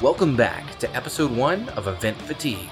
[0.00, 2.70] Welcome back to episode 1 of Event Fatigue.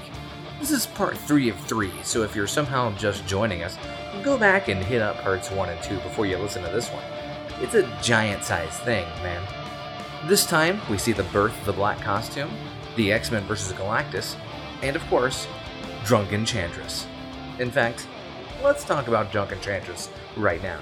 [0.60, 3.76] This is part 3 of 3, so if you're somehow just joining us,
[4.22, 7.02] go back and hit up parts 1 and 2 before you listen to this one.
[7.60, 9.46] It's a giant sized thing, man.
[10.26, 12.50] This time, we see the birth of the black costume,
[12.96, 13.74] the X Men vs.
[13.74, 14.34] Galactus,
[14.80, 15.46] and of course,
[16.06, 17.06] Drunken Enchantress.
[17.58, 18.08] In fact,
[18.64, 20.80] let's talk about Drunken Enchantress right now.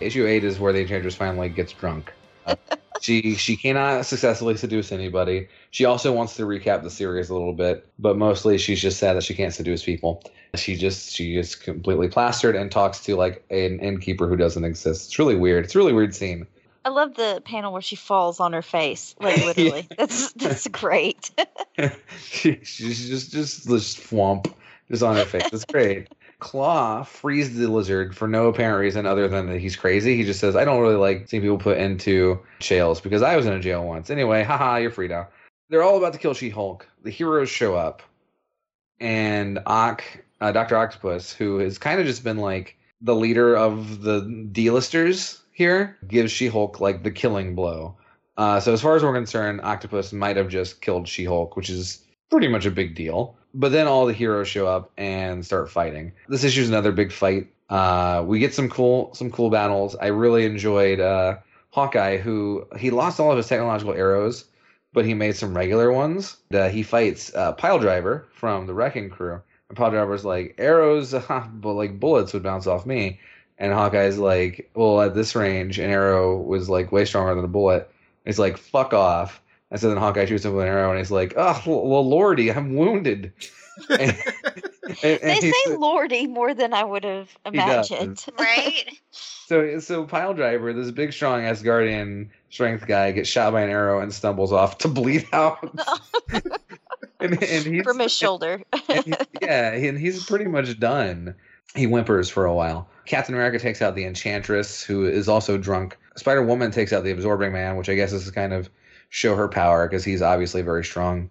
[0.00, 2.12] Issue eight is where the Enchantress finally gets drunk.
[3.02, 5.48] She she cannot successfully seduce anybody.
[5.72, 9.16] She also wants to recap the series a little bit, but mostly she's just sad
[9.16, 10.22] that she can't seduce people.
[10.54, 15.06] She just she is completely plastered and talks to like an innkeeper who doesn't exist.
[15.06, 15.64] It's really weird.
[15.64, 16.46] It's a really weird scene.
[16.84, 19.88] I love the panel where she falls on her face, like literally.
[19.98, 21.32] That's that's great.
[22.20, 24.46] she, she's just just just swamp
[24.88, 25.48] just on her face.
[25.52, 26.06] It's great.
[26.42, 30.16] Klaw frees the lizard for no apparent reason other than that he's crazy.
[30.16, 33.46] He just says, I don't really like seeing people put into jails because I was
[33.46, 34.10] in a jail once.
[34.10, 35.28] Anyway, haha, you're free now.
[35.70, 36.88] They're all about to kill She Hulk.
[37.04, 38.02] The heroes show up,
[38.98, 40.02] and Ock,
[40.40, 40.76] uh, Dr.
[40.76, 46.32] Octopus, who has kind of just been like the leader of the D-listers here, gives
[46.32, 47.96] She Hulk like the killing blow.
[48.36, 51.70] Uh, so, as far as we're concerned, Octopus might have just killed She Hulk, which
[51.70, 53.36] is pretty much a big deal.
[53.54, 56.12] But then all the heroes show up and start fighting.
[56.28, 57.48] This issue is another big fight.
[57.68, 59.96] Uh, we get some cool some cool battles.
[59.96, 61.38] I really enjoyed uh,
[61.70, 64.44] Hawkeye, who he lost all of his technological arrows,
[64.92, 66.36] but he made some regular ones.
[66.52, 71.12] Uh, he fights uh, Pile Driver from the Wrecking Crew, and Pile Driver's like arrows,
[71.28, 73.20] but like bullets would bounce off me.
[73.58, 77.48] And Hawkeye's like, well, at this range, an arrow was like way stronger than a
[77.48, 77.90] bullet.
[78.24, 79.41] He's like, fuck off.
[79.72, 82.52] And so then Hawkeye shoots him with an arrow, and he's like, "Oh, well, Lordy,
[82.52, 83.32] I'm wounded."
[83.88, 84.00] and,
[85.02, 89.00] and, and they say Lordy more than I would have imagined, right?
[89.12, 94.00] So, so Pile Driver, this big, strong Asgardian strength guy, gets shot by an arrow
[94.00, 95.62] and stumbles off to bleed out.
[97.20, 98.62] and, and he's, from his shoulder.
[98.88, 101.34] he, yeah, and he's pretty much done.
[101.74, 102.90] He whimpers for a while.
[103.06, 105.96] Captain America takes out the Enchantress, who is also drunk.
[106.16, 108.68] Spider Woman takes out the Absorbing Man, which I guess is kind of
[109.12, 111.28] show her power because he's obviously very strong.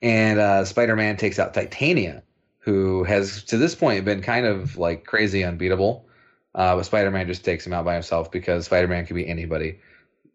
[0.00, 2.22] And uh, Spider Man takes out Titania,
[2.60, 6.06] who has to this point been kind of like crazy unbeatable.
[6.54, 9.28] Uh, but Spider Man just takes him out by himself because Spider Man can be
[9.28, 9.80] anybody.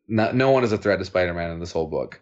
[0.10, 2.20] No, no one is a threat to Spider Man in this whole book,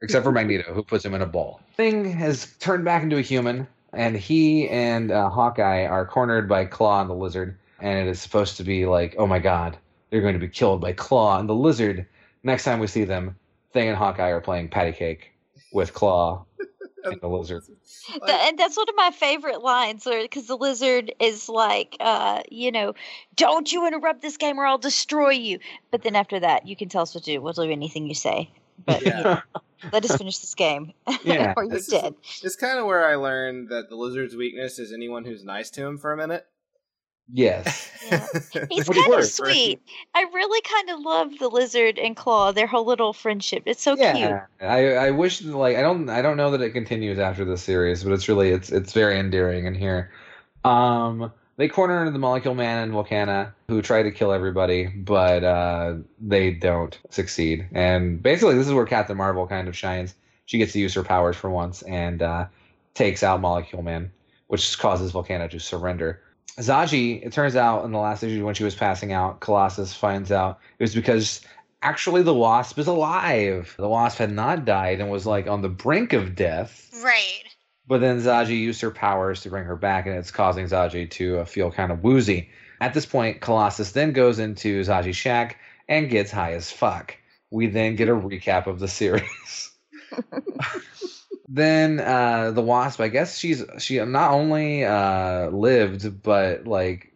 [0.00, 1.60] except for Magneto, who puts him in a ball.
[1.76, 6.64] Thing has turned back into a human, and he and uh, Hawkeye are cornered by
[6.64, 7.58] Klaw and the Lizard.
[7.80, 9.76] And it is supposed to be like, oh my god,
[10.08, 12.06] they're going to be killed by Klaw and the Lizard
[12.42, 13.36] next time we see them.
[13.72, 15.32] Thing and Hawkeye are playing patty cake
[15.72, 16.44] with Klaw
[17.04, 17.62] and the lizard.
[18.26, 22.72] That, and that's one of my favorite lines, because the lizard is like, uh, you
[22.72, 22.94] know,
[23.36, 25.60] don't you interrupt this game or I'll destroy you.
[25.90, 27.40] But then after that, you can tell us what to do.
[27.40, 28.50] We'll do anything you say.
[28.84, 29.18] But yeah.
[29.18, 29.40] you know,
[29.92, 30.92] let us finish this game,
[31.24, 31.54] yeah.
[31.56, 32.14] or you're this dead.
[32.22, 35.70] Is, it's kind of where I learned that the lizard's weakness is anyone who's nice
[35.70, 36.46] to him for a minute.
[37.32, 37.88] Yes.
[38.10, 38.26] Yeah.
[38.70, 39.80] He's kind of sweet.
[40.16, 42.50] I really kind of love the lizard and Klaw.
[42.50, 43.62] Their whole little friendship.
[43.66, 44.16] It's so yeah.
[44.16, 44.68] cute.
[44.68, 48.02] I I wish like I don't I don't know that it continues after this series,
[48.02, 50.10] but it's really it's it's very endearing in here.
[50.64, 51.30] Um
[51.60, 56.52] they corner the Molecule Man and Volcana, who try to kill everybody, but uh, they
[56.52, 57.68] don't succeed.
[57.72, 60.14] And basically, this is where Captain Marvel kind of shines.
[60.46, 62.46] She gets to use her powers for once and uh,
[62.94, 64.10] takes out Molecule Man,
[64.46, 66.22] which causes Volcana to surrender.
[66.58, 70.32] Zsaji, it turns out in the last issue when she was passing out, Colossus finds
[70.32, 71.40] out it was because
[71.82, 73.74] actually the Wasp is alive.
[73.78, 76.90] The Wasp had not died and was like on the brink of death.
[77.02, 77.44] Right.
[77.86, 81.40] But then Zsaji used her powers to bring her back, and it's causing Zsaji to
[81.40, 82.50] uh, feel kind of woozy.
[82.80, 85.58] At this point, Colossus then goes into Zsaji's shack
[85.88, 87.16] and gets high as fuck.
[87.50, 89.70] We then get a recap of the series.
[91.52, 97.10] then uh, the wasp i guess she's she not only uh, lived but like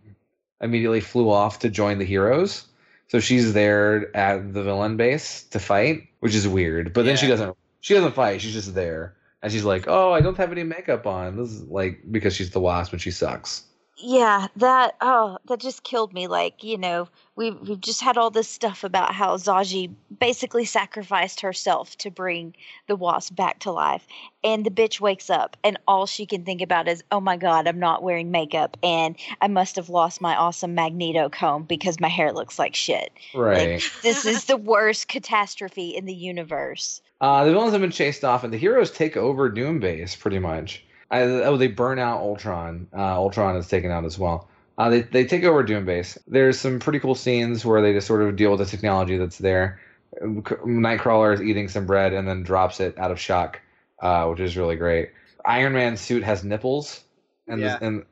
[0.60, 2.66] immediately flew off to join the heroes.
[3.08, 6.92] So she's there at the villain base to fight which is weird.
[6.92, 8.40] But then she doesn't she doesn't fight.
[8.40, 9.14] She's just there.
[9.42, 11.36] And she's like oh i don't have any makeup on.
[11.36, 13.64] This is like because she's the wasp and she sucks
[13.96, 16.26] yeah, that oh, that just killed me.
[16.26, 21.40] Like, you know, we've we've just had all this stuff about how Zsaji basically sacrificed
[21.40, 22.54] herself to bring
[22.88, 24.06] the wasp back to life.
[24.42, 27.68] And the bitch wakes up and all she can think about is, oh my god,
[27.68, 32.08] I'm not wearing makeup and I must have lost my awesome magneto comb because my
[32.08, 33.12] hair looks like shit.
[33.32, 33.74] Right.
[33.74, 37.00] Like, this is the worst catastrophe in the universe.
[37.20, 40.40] Uh the villains have been chased off and the heroes take over Doom Base pretty
[40.40, 40.84] much.
[41.10, 42.88] I, oh, they burn out Ultron.
[42.96, 44.48] Uh, Ultron is taken out as well.
[44.76, 46.18] Uh, they they take over Doombase.
[46.26, 49.38] There's some pretty cool scenes where they just sort of deal with the technology that's
[49.38, 49.80] there.
[50.20, 53.60] Nightcrawler is eating some bread and then drops it out of shock,
[54.00, 55.10] uh, which is really great.
[55.44, 57.04] Iron Man's suit has nipples,
[57.46, 57.78] and Yeah.
[57.80, 58.04] and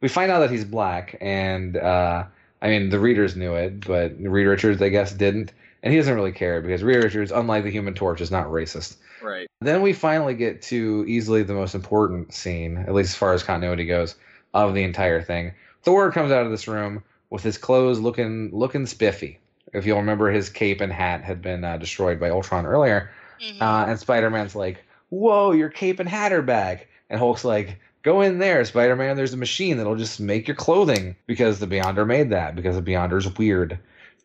[0.00, 1.16] we find out that he's black.
[1.20, 2.24] And uh,
[2.62, 5.52] I mean, the readers knew it, but Reed Richards, I guess, didn't.
[5.82, 8.96] And he doesn't really care because Reed Richards, unlike the Human Torch, is not racist.
[9.22, 9.46] Right.
[9.60, 13.42] Then we finally get to easily the most important scene, at least as far as
[13.42, 14.14] continuity goes,
[14.54, 15.52] of the entire thing.
[15.82, 19.38] Thor comes out of this room with his clothes looking looking spiffy.
[19.72, 23.10] If you'll remember, his cape and hat had been uh, destroyed by Ultron earlier,
[23.40, 23.60] Mhm.
[23.60, 27.78] uh, and Spider Man's like, "Whoa, your cape and hat are back!" And Hulk's like,
[28.02, 29.16] "Go in there, Spider Man.
[29.16, 32.82] There's a machine that'll just make your clothing because the Beyonder made that because the
[32.82, 33.78] Beyonder's weird."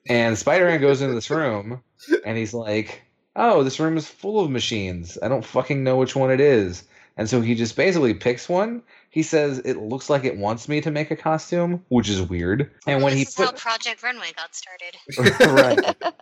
[0.08, 1.82] And Spider Man goes into this room,
[2.26, 3.02] and he's like,
[3.36, 5.18] "Oh, this room is full of machines.
[5.22, 6.84] I don't fucking know which one it is."
[7.18, 8.82] And so he just basically picks one.
[9.10, 12.72] He says it looks like it wants me to make a costume, which is weird.
[12.88, 14.96] And when this he is how put Project Runway got started.
[15.54, 16.14] right.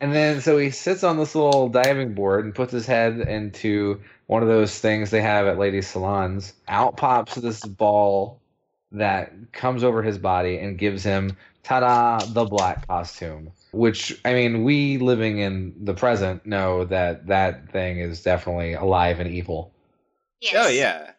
[0.00, 4.00] And then so he sits on this little diving board and puts his head into
[4.26, 6.54] one of those things they have at ladies' salons.
[6.66, 8.40] Out pops this ball
[8.92, 13.52] that comes over his body and gives him ta-da the black costume.
[13.72, 19.20] Which I mean, we living in the present know that that thing is definitely alive
[19.20, 19.72] and evil.
[20.40, 20.54] Yes.
[20.56, 21.10] Oh yeah.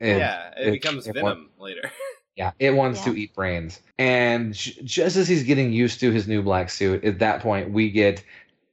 [0.00, 0.50] It- yeah.
[0.58, 1.90] It, it- becomes it Venom later.
[2.36, 3.12] Yeah, it wants Yeah.
[3.12, 3.80] to eat brains.
[3.96, 7.70] And j- just as he's getting used to his new black suit, at that point,
[7.70, 8.24] we get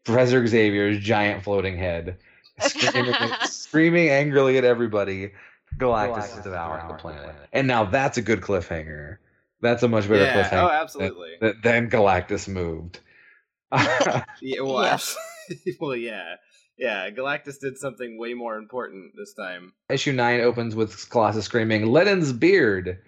[0.03, 2.17] Professor Xavier's giant floating head
[2.59, 3.13] screaming,
[3.45, 5.33] screaming angrily at everybody.
[5.77, 7.35] Galactus, is devouring the planet.
[7.53, 9.17] And now that's a good cliffhanger.
[9.61, 10.39] That's a much better yeah.
[10.39, 11.29] Oh, cliffhanger Oh, absolutely.
[11.39, 12.99] than, than Galactus moved.
[14.41, 14.61] Yeah.
[14.61, 14.83] Well.
[14.83, 15.73] Yeah.
[15.79, 15.95] well.
[15.95, 16.35] Yeah.
[16.77, 17.09] Yeah.
[17.09, 19.73] Galactus did something way more important this time.
[19.89, 22.99] Issue 9 opens with Colossus screaming, Lenin's beard!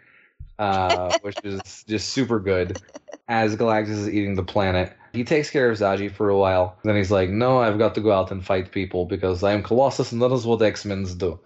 [0.60, 2.80] Uh, which is just super good
[3.28, 4.94] as Galactus is eating the planet.
[5.14, 6.78] He takes care of Zsaji for a while.
[6.84, 10.12] Then he's like, No, I've got to go out and fight people because I'm Colossus
[10.12, 11.40] and that is what X Men's do.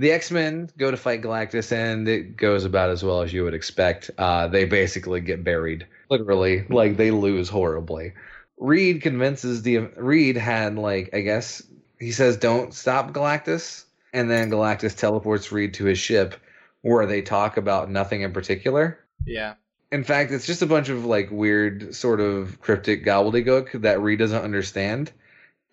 [0.00, 3.44] The X Men go to fight Galactus and it goes about as well as you
[3.44, 4.10] would expect.
[4.16, 5.86] Uh, they basically get buried.
[6.08, 6.64] Literally.
[6.70, 8.14] Like they lose horribly.
[8.56, 9.76] Reed convinces the.
[9.76, 11.62] Reed had, like, I guess,
[11.98, 13.84] he says, Don't stop Galactus.
[14.14, 16.34] And then Galactus teleports Reed to his ship
[16.80, 18.98] where they talk about nothing in particular.
[19.26, 19.56] Yeah.
[19.92, 24.20] In fact, it's just a bunch of like weird, sort of cryptic gobbledygook that Reed
[24.20, 25.12] doesn't understand,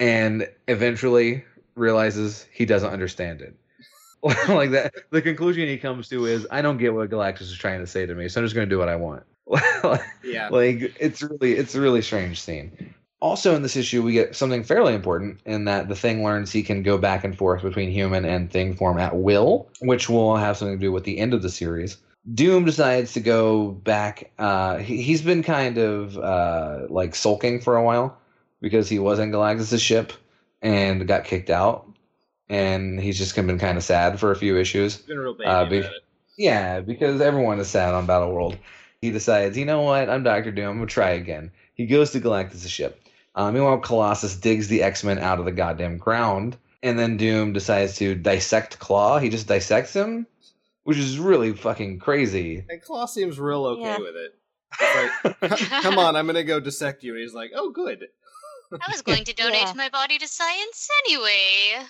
[0.01, 1.45] and eventually
[1.75, 3.56] realizes he doesn't understand it.
[4.48, 7.80] like that, the conclusion he comes to is, "I don't get what Galactus is trying
[7.80, 9.24] to say to me, so I'm just going to do what I want."
[10.24, 10.50] Yeah.
[10.50, 12.94] like it's really, it's a really strange scene.
[13.22, 16.62] Also, in this issue, we get something fairly important in that the Thing learns he
[16.62, 20.58] can go back and forth between human and Thing form at will, which will have
[20.58, 21.98] something to do with the end of the series.
[22.34, 24.31] Doom decides to go back.
[24.38, 28.18] Uh, he, he's been kind of uh, like sulking for a while
[28.62, 30.12] because he was in Galactus' ship
[30.62, 31.88] and got kicked out,
[32.50, 34.98] and he's just been kind of sad for a few issues.
[34.98, 35.92] Been real baby Uh, about be- it.
[36.38, 38.58] Yeah, because everyone is sad on Battle World.
[39.02, 40.10] He decides, you know what?
[40.10, 40.68] I'm Doctor Doom.
[40.70, 41.52] I'm gonna try again.
[41.74, 43.02] He goes to Galactus' ship.
[43.36, 47.54] Uh, meanwhile, Colossus digs the X Men out of the goddamn ground, and then Doom
[47.54, 49.20] decides to dissect Klaw.
[49.20, 50.26] He just dissects him,
[50.84, 52.63] which is really fucking crazy.
[52.70, 53.98] And Klaw seems real okay Yeah.
[53.98, 54.34] with it.
[55.42, 57.13] Like, come on, I'm gonna go dissect you.
[57.13, 58.08] And he's like, oh, good.
[58.71, 59.74] I was going to donate Yeah.
[59.75, 61.86] my body to science anyway.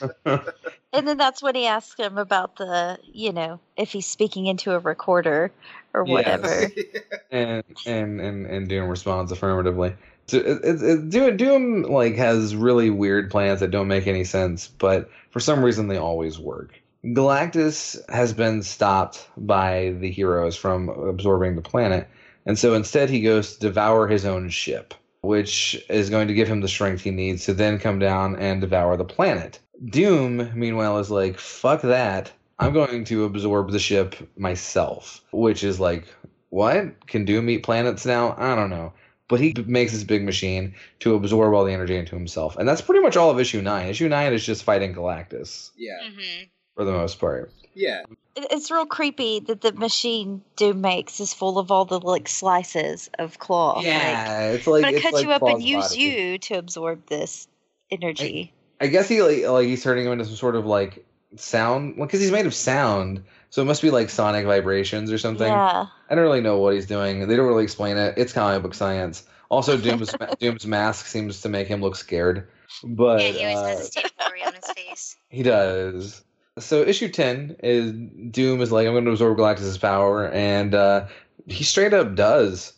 [0.94, 4.72] And then that's when he asks him about the, you know, if he's speaking into
[4.72, 5.52] a recorder
[5.94, 6.14] or Yes.
[6.14, 6.72] whatever.
[7.32, 9.94] and and and and Doom responds affirmatively.
[10.28, 14.24] So it, it, it, Doom, Doom like has really weird plans that don't make any
[14.24, 16.74] sense, but for some reason they always work.
[17.06, 22.08] Galactus has been stopped by the heroes from absorbing the planet,
[22.46, 24.94] and so instead he goes to devour his own ship,
[25.28, 28.62] which is going to give him the strength he needs to then come down and
[28.62, 29.60] devour the planet.
[29.86, 32.32] Doom, meanwhile, is like, fuck that.
[32.60, 36.08] I'm going to absorb the ship myself, which is like,
[36.50, 37.06] what?
[37.08, 38.36] Can Doom eat planets now?
[38.38, 38.94] I don't know.
[39.28, 42.56] But he makes this big machine to absorb all the energy into himself.
[42.56, 43.88] And that's pretty much all of issue 9.
[43.88, 46.00] Issue 9 is just fighting Galactus yeah.
[46.10, 46.44] hmm
[46.78, 47.52] for the most part.
[47.74, 48.04] Yeah.
[48.36, 53.10] It's real creepy that the machine Doom makes is full of all the like slices
[53.18, 53.78] of Klaw.
[53.78, 56.02] Like, Yeah, it's like I'm gonna cut like you up and use body.
[56.02, 57.48] you to absorb this
[57.90, 58.54] energy.
[58.80, 61.04] I guess he like, like he's turning him into some sort of like
[61.36, 65.48] sound because he's made of sound, so it must be like sonic vibrations or something.
[65.48, 65.88] yeah.
[66.10, 67.28] I don't really know what he's doing.
[67.28, 68.16] They don't really explain it.
[68.18, 69.24] It's comic book science.
[69.50, 72.50] Also, Doom's Doom's mask seems to make him look scared,
[72.84, 74.12] but yeah, he always uh, has a state
[74.46, 75.16] on his face.
[75.30, 76.24] he does.
[76.60, 81.08] So issue ten is Doom is like I'm going to absorb Galactus's power, and uh,
[81.46, 82.74] he straight up does.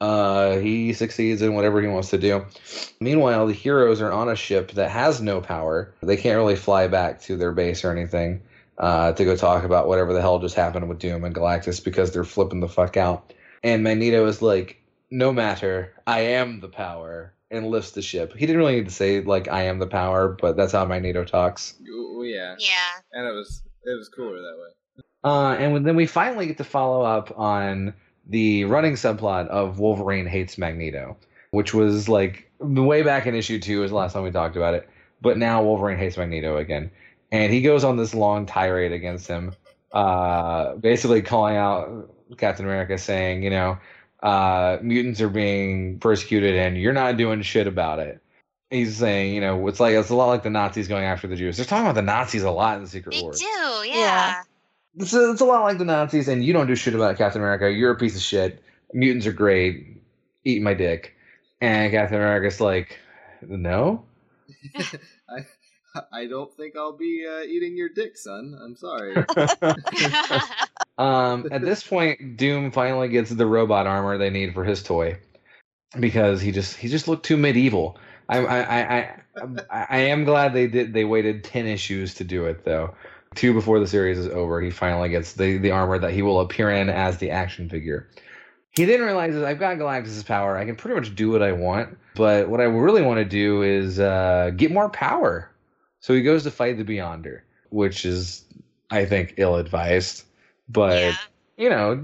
[0.00, 2.44] Uh, he succeeds in whatever he wants to do.
[2.98, 5.94] Meanwhile, the heroes are on a ship that has no power.
[6.02, 8.42] They can't really fly back to their base or anything
[8.78, 12.12] uh, to go talk about whatever the hell just happened with Doom and Galactus because
[12.12, 13.32] they're flipping the fuck out.
[13.62, 18.34] And Magneto is like, "No matter, I am the power," and lifts the ship.
[18.34, 21.24] He didn't really need to say like, "I am the power," but that's how Magneto
[21.24, 21.74] talks.
[21.88, 22.56] Oh, yeah.
[22.58, 23.00] Yeah.
[23.12, 25.04] And it was it was cooler that way.
[25.24, 27.94] Uh, and then we finally get to follow up on
[28.28, 31.16] the running subplot of Wolverine hates Magneto,
[31.50, 34.74] which was like way back in issue two was the last time we talked about
[34.74, 34.88] it.
[35.20, 36.90] But now Wolverine hates Magneto again,
[37.30, 39.54] and he goes on this long tirade against him,
[39.92, 43.78] uh, basically calling out Captain America, saying, you know,
[44.22, 48.20] uh, mutants are being persecuted and you're not doing shit about it.
[48.70, 51.36] He's saying, you know, it's like it's a lot like the Nazis going after the
[51.36, 51.56] Jews.
[51.56, 53.38] They're talking about the Nazis a lot in the Secret They Wars.
[53.38, 54.42] do, yeah.
[54.96, 57.40] It's a, it's a lot like the Nazis, and you don't do shit about Captain
[57.40, 57.70] America.
[57.70, 58.62] You're a piece of shit.
[58.94, 60.02] Mutants are great.
[60.44, 61.14] Eat my dick.
[61.60, 62.98] And Captain America's like,
[63.42, 64.04] no.
[64.76, 65.44] I
[66.10, 68.58] I don't think I'll be uh, eating your dick, son.
[68.62, 69.14] I'm sorry.
[70.98, 75.18] Um, at this point, Doom finally gets the robot armor they need for his toy
[75.98, 77.98] because he just he just looked too medieval.
[78.28, 79.14] I I I,
[79.70, 82.94] I, I am glad they did they waited ten issues to do it though.
[83.34, 86.40] Two before the series is over, he finally gets the the armor that he will
[86.40, 88.08] appear in as the action figure.
[88.70, 90.56] He then realizes I've got Galactus' power.
[90.56, 93.62] I can pretty much do what I want, but what I really want to do
[93.62, 95.50] is uh, get more power.
[96.00, 98.44] So he goes to fight the Beyonder, which is,
[98.90, 100.24] I think, ill advised.
[100.68, 101.16] But yeah.
[101.56, 101.96] you know,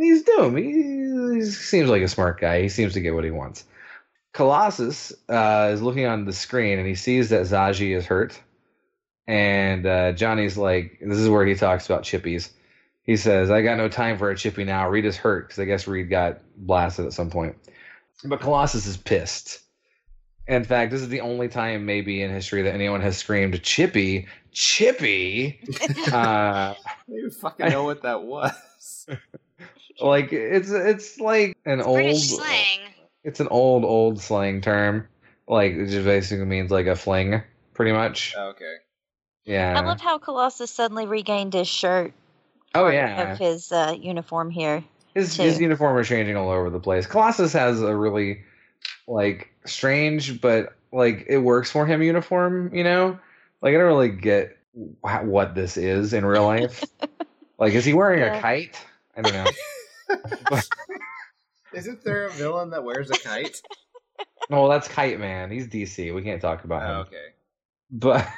[0.00, 0.56] he's Doom.
[0.56, 2.62] He, he seems like a smart guy.
[2.62, 3.64] He seems to get what he wants.
[4.32, 8.40] Colossus uh, is looking on the screen and he sees that Zsaji is hurt.
[9.26, 12.50] And uh, Johnny's like, this is where he talks about chippies.
[13.04, 14.88] He says, I got no time for a chippy now.
[14.88, 17.56] Reed is hurt because I guess Reed got blasted at some point.
[18.24, 19.60] But Colossus is pissed.
[20.46, 24.26] In fact, this is the only time maybe in history that anyone has screamed, Chippy,
[24.54, 25.60] Chippy.
[26.12, 26.76] uh, I
[27.08, 29.06] don't fucking know what that was.
[30.00, 32.80] like it's it's like an old slang.
[33.22, 35.06] it's an old old slang term
[35.46, 37.42] like it just basically means like a fling
[37.74, 38.74] pretty much okay.
[39.44, 42.12] yeah I love how Colossus suddenly regained his shirt
[42.74, 44.84] oh yeah of his uh, uniform here.
[45.14, 45.42] his, too.
[45.42, 48.42] his uniform is changing all over the place colossus has a really
[49.06, 53.18] like strange but like it works for him uniform you know
[53.62, 56.84] like i don't really get wh- what this is in real life
[57.58, 58.76] like is he wearing a kite
[59.16, 59.50] i don't know
[60.50, 60.68] But-
[61.74, 63.60] Isn't there a villain that wears a kite?
[64.50, 67.16] well that's kite man he's dc we can't talk about him Oh, okay.
[67.90, 68.28] but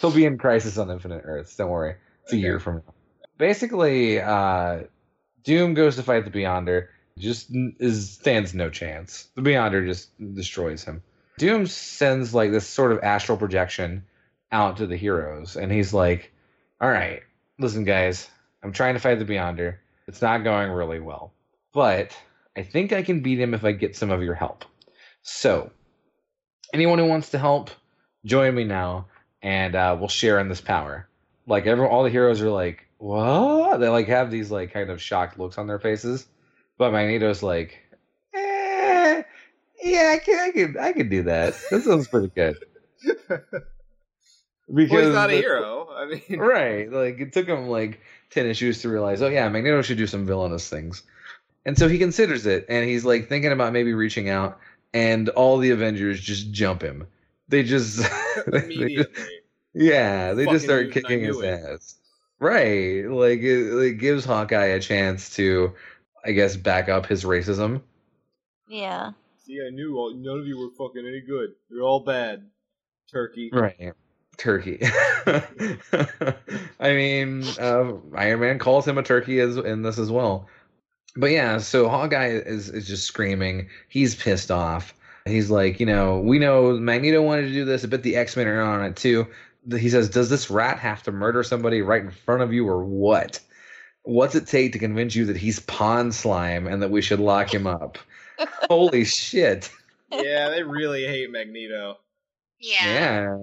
[0.00, 1.54] he'll be in Crisis on Infinite Earths.
[1.56, 2.94] Don't worry, it's a year from now.
[3.38, 4.80] Basically, uh,
[5.44, 6.88] Doom goes to fight the Beyonder.
[7.18, 7.48] Just
[7.78, 9.28] is stands no chance.
[9.36, 11.02] The Beyonder just destroys him.
[11.38, 14.04] Doom sends like this sort of astral projection
[14.52, 16.32] out to the heroes, and he's like,
[16.80, 17.22] "All right,
[17.58, 18.28] listen, guys,
[18.62, 19.78] I'm trying to fight the Beyonder.
[20.06, 21.32] It's not going really well,
[21.72, 22.16] but
[22.56, 24.64] I think I can beat him if I get some of your help.
[25.22, 25.70] So,
[26.72, 27.70] anyone who wants to help,
[28.24, 29.06] join me now,
[29.42, 31.08] and uh, we'll share in this power."
[31.48, 35.02] Like everyone, all the heroes are like, "What?" They like have these like kind of
[35.02, 36.26] shocked looks on their faces,
[36.78, 37.78] but Magneto's like,
[38.34, 39.22] eh,
[39.82, 41.54] "Yeah, I can, I can, I can do that.
[41.70, 42.56] That sounds pretty good."
[44.72, 45.88] Because well, he's not a hero.
[45.94, 46.90] I mean, right?
[46.90, 50.26] Like it took him like ten issues to realize, oh yeah, Magneto should do some
[50.26, 51.02] villainous things,
[51.64, 54.58] and so he considers it, and he's like thinking about maybe reaching out,
[54.92, 57.06] and all the Avengers just jump him.
[57.48, 57.98] They just,
[58.46, 59.22] they just immediately.
[59.72, 61.46] yeah, they just start kicking his it.
[61.46, 61.94] ass.
[62.38, 65.74] Right, like it, it gives Hawkeye a chance to,
[66.24, 67.82] I guess, back up his racism.
[68.68, 69.12] Yeah.
[69.38, 71.50] See, I knew all, none of you were fucking any good.
[71.70, 72.50] You're all bad.
[73.10, 73.50] Turkey.
[73.52, 73.94] Right.
[74.38, 74.78] Turkey.
[76.80, 80.48] I mean, uh, Iron Man calls him a turkey as in this as well.
[81.16, 83.68] But yeah, so Hawkeye is is just screaming.
[83.88, 84.94] He's pissed off.
[85.24, 87.84] He's like, you know, we know Magneto wanted to do this.
[87.84, 89.26] I bet the X Men are on it too.
[89.70, 92.84] He says, "Does this rat have to murder somebody right in front of you, or
[92.84, 93.40] what?
[94.02, 97.52] What's it take to convince you that he's Pond Slime and that we should lock
[97.52, 97.98] him up?"
[98.70, 99.70] Holy shit!
[100.12, 101.98] yeah, they really hate Magneto.
[102.60, 102.84] Yeah.
[102.84, 103.36] Yeah.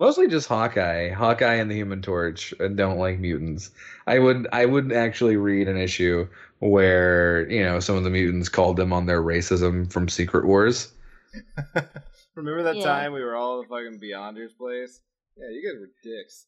[0.00, 1.10] Mostly just Hawkeye.
[1.10, 3.70] Hawkeye and the Human Torch and don't like mutants.
[4.06, 6.28] I would I would actually read an issue
[6.60, 10.92] where, you know, some of the mutants called them on their racism from Secret Wars.
[12.36, 12.84] Remember that Yeah.
[12.84, 15.00] time we were all at the fucking Beyonders place?
[15.36, 16.46] Yeah, you guys were dicks.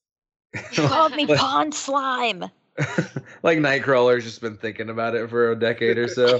[0.70, 2.44] He called me pond slime.
[3.42, 6.38] like Nightcrawler's just been thinking about it for a decade or so,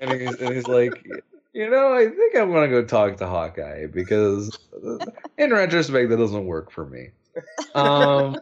[0.00, 1.06] and he's and he's like,
[1.58, 4.56] you know, I think I'm gonna go talk to Hawkeye because,
[5.38, 7.08] in retrospect, that doesn't work for me.
[7.74, 8.36] Um,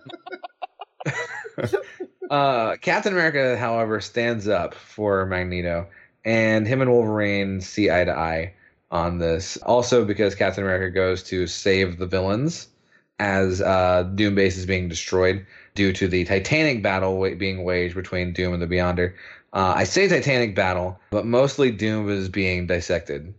[2.31, 5.87] uh, Captain America, however, stands up for Magneto,
[6.27, 8.53] and him and Wolverine see eye to eye
[8.91, 9.57] on this.
[9.63, 12.69] Also, because Captain America goes to save the villains
[13.19, 17.95] as uh, Doom Base is being destroyed due to the Titanic battle wa- being waged
[17.95, 19.15] between Doom and the Beyonder.
[19.57, 23.33] Uh, I say Titanic battle, but mostly Doom is being dissected.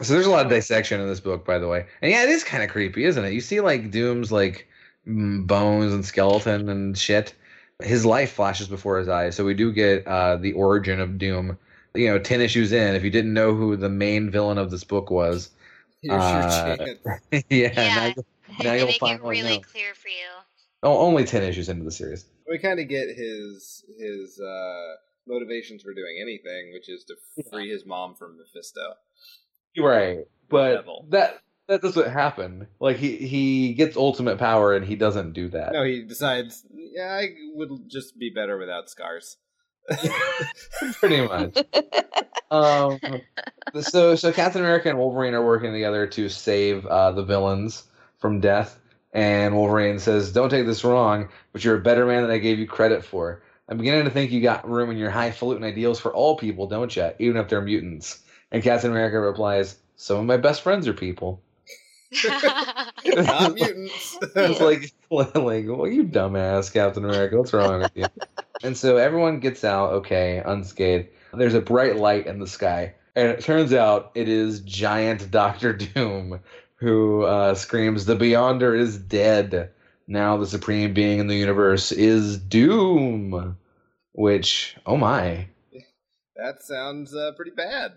[0.00, 1.84] So there's a lot of dissection in this book, by the way.
[2.00, 3.32] And yeah, it is kind of creepy, isn't it?
[3.32, 4.68] You see like Doom's like
[5.04, 7.34] mm, bones and skeleton and shit.
[7.82, 9.34] His life flashes before his eyes.
[9.34, 11.58] So we do get uh, the origin of Doom.
[11.96, 14.84] You know, ten issues in, if you didn't know who the main villain of this
[14.84, 15.50] book was,
[16.02, 17.44] Here's Uh, your chance.
[17.50, 17.94] yeah, Yeah.
[17.96, 19.64] now, you- now They you'll make it finally really know.
[19.72, 20.30] clear for you.
[20.84, 22.26] Oh, only ten issues into the series.
[22.48, 24.94] We kind of get his his uh,
[25.26, 27.14] motivations for doing anything, which is to
[27.50, 28.94] free his mom from Mephisto.
[29.76, 32.68] Right, but that that doesn't happen.
[32.80, 35.72] Like he he gets ultimate power and he doesn't do that.
[35.72, 39.36] No, he decides, yeah, I would just be better without scars.
[40.94, 41.62] pretty much.
[42.50, 42.98] um,
[43.80, 47.84] so so Captain America and Wolverine are working together to save uh, the villains
[48.18, 48.78] from death.
[49.12, 52.58] And Wolverine says, "Don't take this wrong, but you're a better man than I gave
[52.58, 53.42] you credit for.
[53.68, 56.94] I'm beginning to think you got room in your highfalutin ideals for all people, don't
[56.94, 57.10] you?
[57.18, 61.42] Even if they're mutants." And Captain America replies, "Some of my best friends are people."
[62.24, 62.94] Not
[63.54, 64.18] mutants.
[64.36, 67.38] It's like, like, well, you dumbass, Captain America.
[67.38, 68.06] What's wrong with you?
[68.62, 71.08] and so everyone gets out okay, unscathed.
[71.32, 75.72] There's a bright light in the sky, and it turns out it is giant Doctor
[75.72, 76.40] Doom
[76.76, 79.70] who uh, screams, "The Beyonder is dead."
[80.06, 83.56] Now the supreme being in the universe is Doom.
[84.12, 85.48] Which, oh my,
[86.36, 87.92] that sounds uh, pretty bad.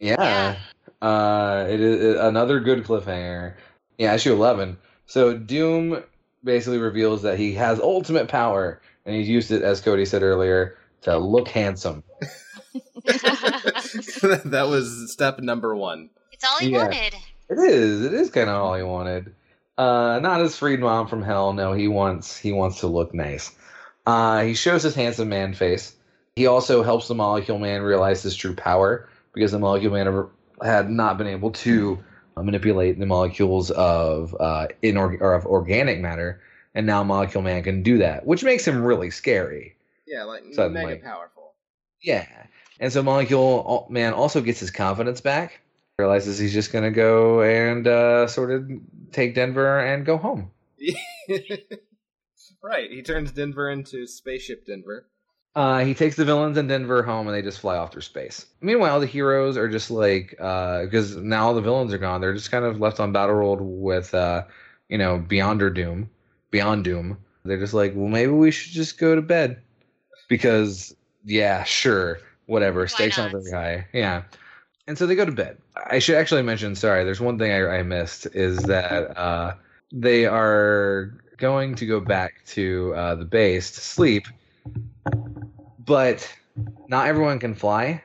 [0.00, 0.56] yeah.
[1.02, 3.54] Uh, it is another good cliffhanger.
[3.98, 4.78] Yeah, issue eleven.
[5.06, 6.02] So Doom
[6.42, 10.78] basically reveals that he has ultimate power, and he's used it, as Cody said earlier,
[11.02, 12.02] to look handsome.
[13.04, 16.10] that was step number one.
[16.32, 16.84] it's all he Yeah.
[16.84, 17.14] wanted.
[17.50, 18.04] It is.
[18.04, 19.34] It is kind of all he wanted.
[19.78, 21.52] Uh, not his freed mom from hell.
[21.52, 23.52] No, he wants he wants to look nice.
[24.04, 25.94] Uh, he shows his handsome man face.
[26.34, 30.28] He also helps the Molecule Man realize his true power because the Molecule Man
[30.62, 32.02] had not been able to
[32.36, 36.40] uh, manipulate the molecules of uh, inorg- or of organic matter,
[36.74, 39.76] and now Molecule Man can do that, which makes him really scary.
[40.06, 40.86] Yeah, like Suddenly.
[40.86, 41.52] mega powerful.
[42.02, 42.26] Yeah.
[42.80, 45.60] And so Molecule Man also gets his confidence back,
[45.98, 48.70] realizes he's just going to go and uh, sort of
[49.10, 50.50] take Denver and go home.
[52.62, 55.06] right, he turns Denver into spaceship Denver.
[55.56, 58.46] Uh, he takes the villains in Denver home and they just fly off through space.
[58.60, 62.52] Meanwhile, the heroes are just like, because now all the villains are gone, they're just
[62.52, 64.44] kind of left on Battle World with, uh,
[64.88, 66.10] you know, Beyonder Doom,
[66.52, 67.18] Beyond Doom.
[67.44, 69.62] They're just like, well, maybe we should just go to bed.
[70.28, 72.80] Because, yeah, sure, whatever.
[72.80, 73.42] Why Stakes aren't not?
[73.42, 73.86] very high.
[73.92, 74.22] Yeah.
[74.86, 75.58] And so they go to bed.
[75.86, 79.54] I should actually mention, sorry, there's one thing I, I missed is that uh,
[79.92, 84.26] they are going to go back to uh, the base to sleep,
[85.84, 86.28] but
[86.88, 88.02] not everyone can fly.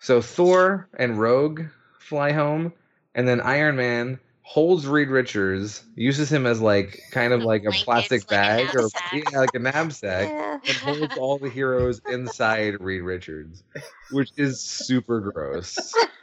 [0.00, 1.62] So Thor and Rogue
[2.00, 2.72] fly home,
[3.14, 7.70] and then Iron Man holds Reed Richards, uses him as like kind of like a
[7.70, 10.58] plastic like a bag or yeah, like a knapsack Yeah.
[10.66, 13.62] and holds all the heroes inside Reed Richards,
[14.10, 15.94] which is super gross.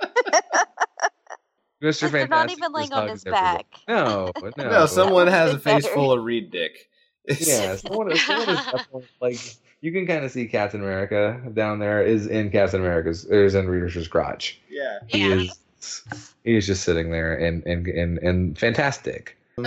[1.81, 2.01] Mr.
[2.11, 2.29] They're Fantastic.
[2.29, 3.65] not even laying on his back.
[3.87, 4.69] No, no.
[4.69, 5.95] No, someone has a face better.
[5.95, 6.89] full of Reed dick.
[7.39, 9.39] Yeah, someone, is- someone is definitely like
[9.81, 13.55] you can kind of see Captain America down there is in Captain America's or is
[13.55, 14.59] in Reed Richards' crotch.
[14.69, 14.99] yeah.
[15.07, 15.35] He Yeah.
[15.35, 16.03] is
[16.43, 19.37] he is just sitting there and and and, and fantastic.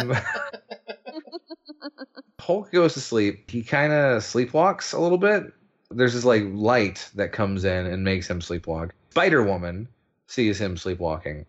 [2.40, 3.50] Hulk goes to sleep.
[3.50, 5.52] He kind of sleepwalks a little bit.
[5.90, 8.90] There's this like light that comes in and makes him sleepwalk.
[9.10, 9.86] Spider Woman
[10.26, 11.46] sees him sleepwalking,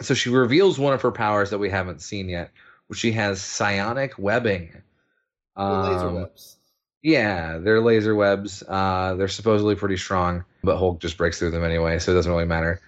[0.00, 2.50] so she reveals one of her powers that we haven't seen yet,
[2.86, 4.72] which she has psionic webbing.
[5.56, 6.56] The laser Um, webs.
[7.02, 8.62] yeah, they're laser webs.
[8.66, 12.30] Uh, they're supposedly pretty strong, but Hulk just breaks through them anyway, so it doesn't
[12.30, 12.80] really matter.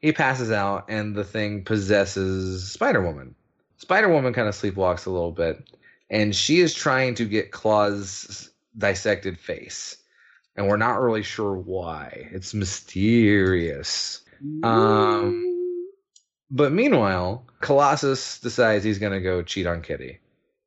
[0.00, 3.34] He passes out, and the thing possesses Spider Woman.
[3.78, 5.70] Spider Woman kind of sleepwalks a little bit,
[6.10, 9.96] and she is trying to get Klaw's dissected face,
[10.54, 12.28] and we're not really sure why.
[12.32, 14.20] It's mysterious.
[14.62, 15.57] Um,
[16.50, 20.18] but meanwhile, Colossus decides he's going to go cheat on Kitty.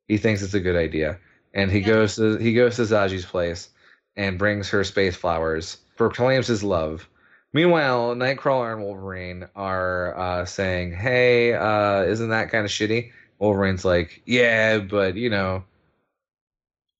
[0.08, 1.18] He thinks it's a good idea,
[1.54, 1.86] and he Yeah.
[1.86, 3.68] goes to he goes to Zsaji's place,
[4.16, 7.08] and brings her space flowers, proclaims his love.
[7.54, 13.84] Meanwhile, Nightcrawler and Wolverine are uh, saying, "Hey, uh, isn't that kind of shitty?" Wolverine's
[13.84, 15.64] like, "Yeah, but you know,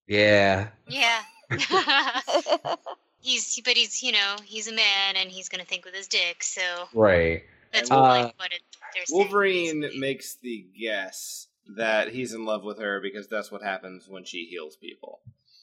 [0.07, 1.23] yeah, Yeah.
[3.21, 6.42] he's but he's you know he's a man and he's gonna think with his dick.
[6.42, 6.62] So
[6.95, 7.42] right."
[7.73, 8.61] that's Uh, like what it,
[8.94, 10.00] they're Wolverine basically.
[10.00, 14.46] makes the guess that he's in love with her because that's what happens when she
[14.46, 15.20] heals people.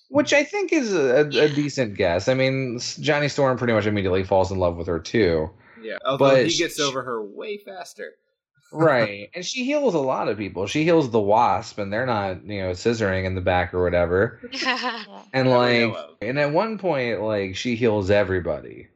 [0.10, 1.48] Which I think is a, a Yeah.
[1.54, 2.28] decent guess.
[2.28, 5.50] I mean, Johnny Storm pretty much immediately falls in love with her too.
[5.82, 8.14] Yeah, although But he sh- gets over her way faster.
[8.72, 12.46] right and she heals a lot of people she heals the wasp and they're not
[12.46, 15.06] you know scissoring in the back or whatever Yeah.
[15.34, 18.88] and like and at one point like she heals everybody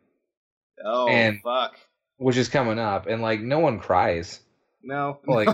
[0.86, 1.74] Oh And- fuck!
[2.18, 4.40] Which is coming up and like no one cries.
[4.84, 5.48] No, Like-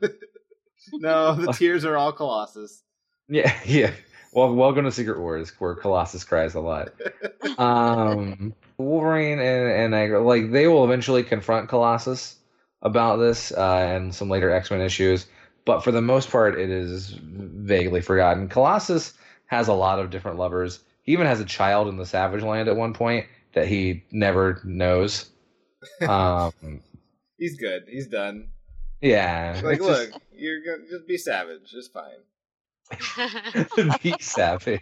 [0.92, 2.82] no, the tears are all Colossus.
[3.28, 3.92] yeah yeah.
[4.32, 6.90] Well welcome to secret wars where colossus cries a lot.
[7.58, 12.36] Um wolverine and and I, like they will eventually confront colossus
[12.82, 15.26] about this uh and some later x-men issues
[15.66, 18.48] but for the most part it is vaguely forgotten.
[18.48, 19.12] Colossus
[19.46, 20.80] has a lot of different lovers.
[21.02, 24.60] He even has a child in the savage land at one point that he never
[24.64, 25.28] knows
[26.08, 26.52] um
[27.38, 27.84] He's good.
[27.88, 28.48] He's done.
[29.00, 31.72] yeah Like, it's just- look, you're gonna just be savage.
[31.74, 32.18] It's fine.
[34.02, 34.80] be savage.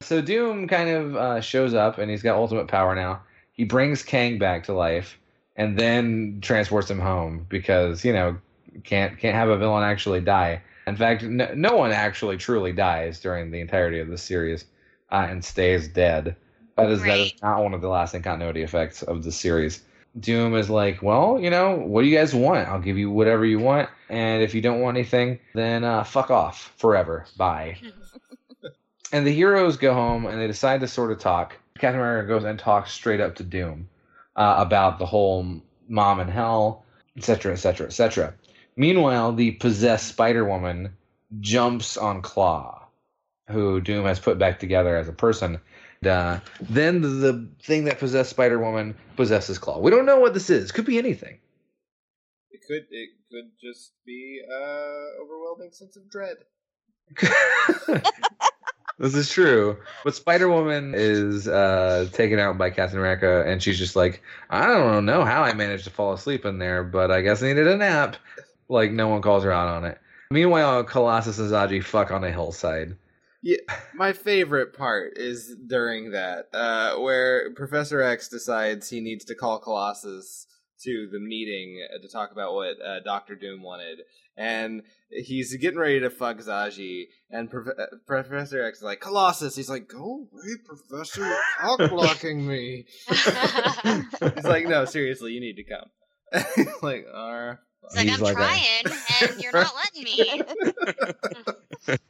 [0.00, 3.22] so Doom kind of uh, shows up, and he's got ultimate power now.
[3.52, 5.18] He brings Kang back to life,
[5.56, 8.36] and then transports him home because you know
[8.84, 10.62] can't can't have a villain actually die.
[10.86, 14.66] In fact, no, no one actually truly dies during the entirety of the series
[15.10, 16.36] uh, and stays dead.
[16.76, 19.82] That is that is not one of the lasting continuity effects of the series.
[20.18, 22.68] Doom is like, well, you know, what do you guys want?
[22.68, 26.30] I'll give you whatever you want, and if you don't want anything, then uh, fuck
[26.30, 27.26] off forever.
[27.36, 27.78] Bye.
[29.12, 31.56] and the heroes go home and they decide to sort of talk.
[31.78, 33.88] Captain America goes and talks straight up to Doom
[34.36, 36.84] uh, about the whole mom in hell,
[37.16, 38.34] etc., etc., etc.
[38.76, 40.96] Meanwhile, the possessed Spider Woman
[41.40, 42.86] jumps on Klaw,
[43.50, 45.60] who Doom has put back together as a person.
[46.06, 49.80] And, uh, then the, the thing that possessed Spider Woman possesses Klaw.
[49.80, 50.70] We don't know what this is.
[50.70, 51.38] Could be anything.
[52.50, 52.86] It could.
[52.90, 56.36] It could just be uh overwhelming sense of dread.
[58.98, 59.78] this is true.
[60.04, 64.66] But Spider Woman is uh, taken out by Captain America, and she's just like, I
[64.66, 67.66] don't know how I managed to fall asleep in there, but I guess I needed
[67.66, 68.16] a nap.
[68.68, 70.00] Like, no one calls her out on it.
[70.30, 72.96] Meanwhile, Colossus and Zsaji fuck on a hillside.
[73.94, 79.58] My favorite part is during that, uh, where Professor X decides he needs to call
[79.58, 80.46] Colossus
[80.82, 84.00] to the meeting uh, to talk about what uh, Doctor Doom wanted,
[84.36, 89.56] and he's getting ready to fuck Zsaji, and Prof- uh, Professor X is like, Colossus,
[89.56, 92.84] he's like, go away, Professor, you're cock blocking me.
[93.08, 96.66] He's like, no, seriously, you need to come.
[96.82, 97.58] like, alright.
[97.86, 98.84] It's like He's I'm like trying,
[99.22, 100.42] and you're not letting me.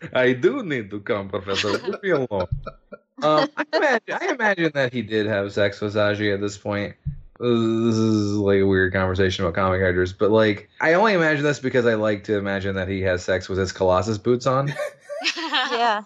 [0.15, 1.73] I do need to come, Professor.
[1.73, 2.49] Leave me alone.
[3.23, 6.95] Um, I, imagine, I imagine that he did have sex with Zsaji at this point.
[7.39, 11.61] This is like a weird conversation about comic characters, but like I only imagine this
[11.61, 14.75] because I like to imagine that he has sex with his Colossus boots on.
[15.77, 16.03] Yeah.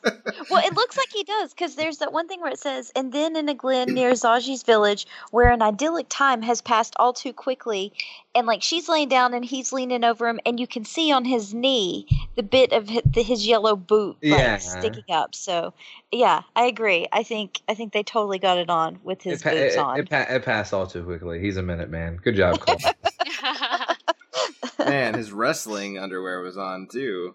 [0.50, 3.12] Well, it looks like he does because there's that one thing where it says, and
[3.12, 7.32] then in a glen near Zsaji's village, where an idyllic time has passed all too
[7.32, 7.92] quickly,
[8.34, 11.24] and like she's laying down and he's leaning over him, and you can see on
[11.24, 12.06] his knee
[12.36, 14.56] the bit of his, the, his yellow boot like, Yeah.
[14.58, 15.34] sticking up.
[15.34, 15.72] So,
[16.10, 17.06] yeah, I agree.
[17.12, 19.78] I think I think they totally got it on with his it, pa- boots it,
[19.78, 19.98] on.
[20.00, 21.40] it, pa- it passed all too quickly.
[21.40, 22.16] He's a minute man.
[22.16, 22.76] Good job, Cole.
[24.78, 27.34] Man, his wrestling underwear was on too.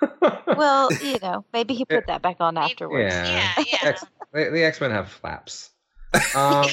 [0.56, 3.14] well, you know, maybe he put that back on afterwards.
[3.14, 3.52] Yeah.
[3.56, 3.88] yeah, yeah.
[3.88, 5.70] X- the, the X Men have flaps.
[6.36, 6.68] Um,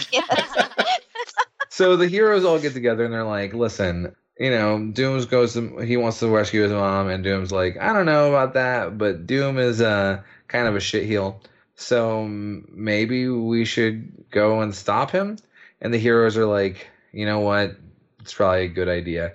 [1.69, 5.77] So the heroes all get together and they're like, "Listen, you know, Dooms goes to
[5.79, 9.25] he wants to rescue his mom, and Doom's like, I don't know about that, but
[9.25, 11.39] Doom is uh kind of a shitheel,
[11.75, 15.37] so maybe we should go and stop him."
[15.79, 17.77] And the heroes are like, "You know what?
[18.19, 19.33] It's probably a good idea."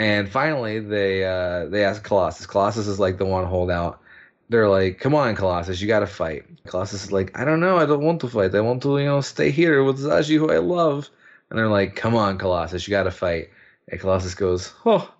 [0.00, 2.46] And finally, they uh they ask Colossus.
[2.46, 4.00] Colossus is like the one holdout.
[4.48, 7.76] They're like, "Come on, Colossus, you got to fight." Colossus is like, "I don't know,
[7.76, 8.54] I don't want to fight.
[8.54, 11.10] I want to, you know, stay here with Zsaji, who I love."
[11.50, 13.50] And they're like, "Come on, Colossus, you got to fight."
[13.88, 15.12] And Colossus goes, "Oh,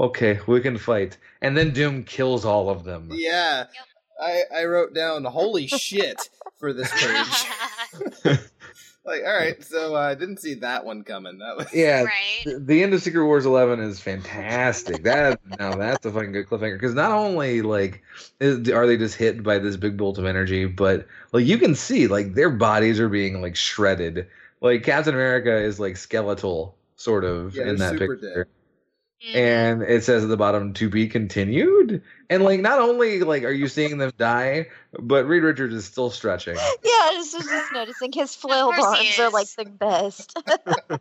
[0.00, 3.10] okay, we can fight." And then Doom kills all of them.
[3.12, 3.66] Yeah.
[4.18, 8.38] I, I wrote down holy shit for this page.
[9.04, 11.38] like, all right, so I uh, didn't see that one coming.
[11.38, 12.44] That was Yeah, right.
[12.44, 15.04] the, the end of Secret Wars 11 is fantastic.
[15.04, 18.02] That now that's a fucking good cliffhanger because not only like
[18.40, 21.74] is, are they just hit by this big bolt of energy, but like you can
[21.74, 24.28] see like their bodies are being like shredded.
[24.60, 28.46] Like Captain America is like skeletal sort of Yeah, in that super picture.
[28.46, 28.61] Mhm.
[29.34, 32.02] And it says at the bottom to be continued.
[32.28, 36.10] And like not only like are you seeing them die, but Reed Richards is still
[36.10, 36.56] stretching.
[36.56, 40.38] Yeah, I just was just noticing his flailed course arms are like the best.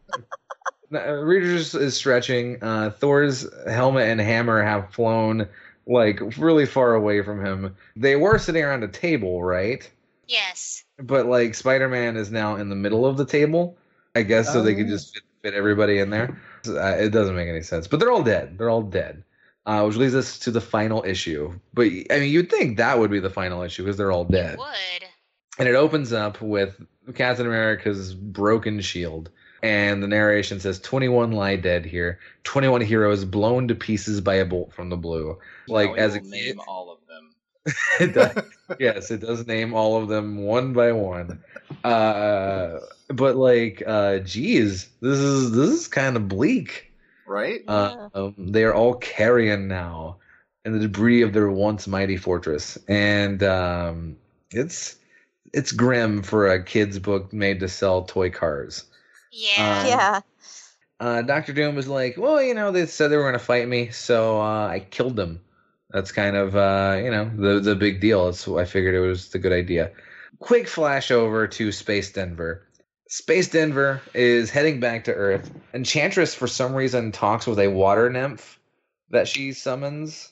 [0.93, 2.61] Uh, Reed Richards is stretching.
[2.61, 5.47] Uh, Thor's helmet and hammer have flown
[5.87, 7.75] like really far away from him.
[7.95, 9.89] They were sitting around a table, right?
[10.27, 10.83] Yes.
[10.97, 13.77] But like Spider Man is now in the middle of the table,
[14.15, 14.89] I guess, so they could Oh.
[14.89, 16.41] just fit, fit everybody in there.
[16.63, 17.87] So, uh, it doesn't make any sense.
[17.87, 18.57] But they're all dead.
[18.57, 19.23] They're all dead.
[19.65, 21.53] Uh, which leads us to the final issue.
[21.73, 24.57] But I mean, you'd think that would be the final issue because they're all dead.
[24.57, 25.07] Would.
[25.59, 26.81] And it opens up with
[27.13, 29.29] Captain America's broken shield.
[29.63, 32.19] And the narration says 21 lie dead here.
[32.43, 35.37] 21 heroes blown to pieces by a bolt from the blue.
[35.67, 37.75] Like Now we as a will kid, name all of them.
[37.99, 38.43] it does,
[38.79, 41.43] yes, it does name all of them one by one.
[41.83, 42.79] Uh,
[43.13, 46.91] but like, uh, geez, this is this is kind of bleak.
[47.25, 47.61] right?
[47.67, 50.17] Uh, um, they are all carrion now
[50.65, 54.17] in the debris of their once mighty fortress, and um,
[54.51, 54.95] it's
[55.53, 58.85] it's grim for a kid's book made to sell toy cars.
[59.31, 59.79] Yeah.
[59.81, 60.21] Um, yeah.
[60.99, 63.67] Uh, Doctor Doom was like, "Well, you know, they said they were going to fight
[63.67, 65.41] me, so uh, I killed them."
[65.89, 68.29] That's kind of uh, you know the the big deal.
[68.29, 69.91] It's I figured it was the good idea.
[70.39, 72.67] Quick flash over to Space Denver.
[73.11, 75.51] Space Denver is heading back to Earth.
[75.73, 78.57] Enchantress, for some reason, talks with a water nymph
[79.09, 80.31] that she summons,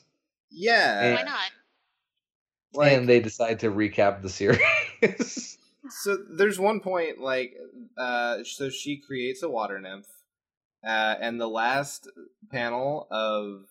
[0.49, 1.15] yeah.
[1.15, 1.51] Why not?
[2.73, 4.59] Like, and they decide to recap the series.
[5.91, 7.55] So there's one point like
[7.97, 10.05] uh so she creates a water nymph
[10.85, 12.07] uh and the last
[12.51, 13.63] panel of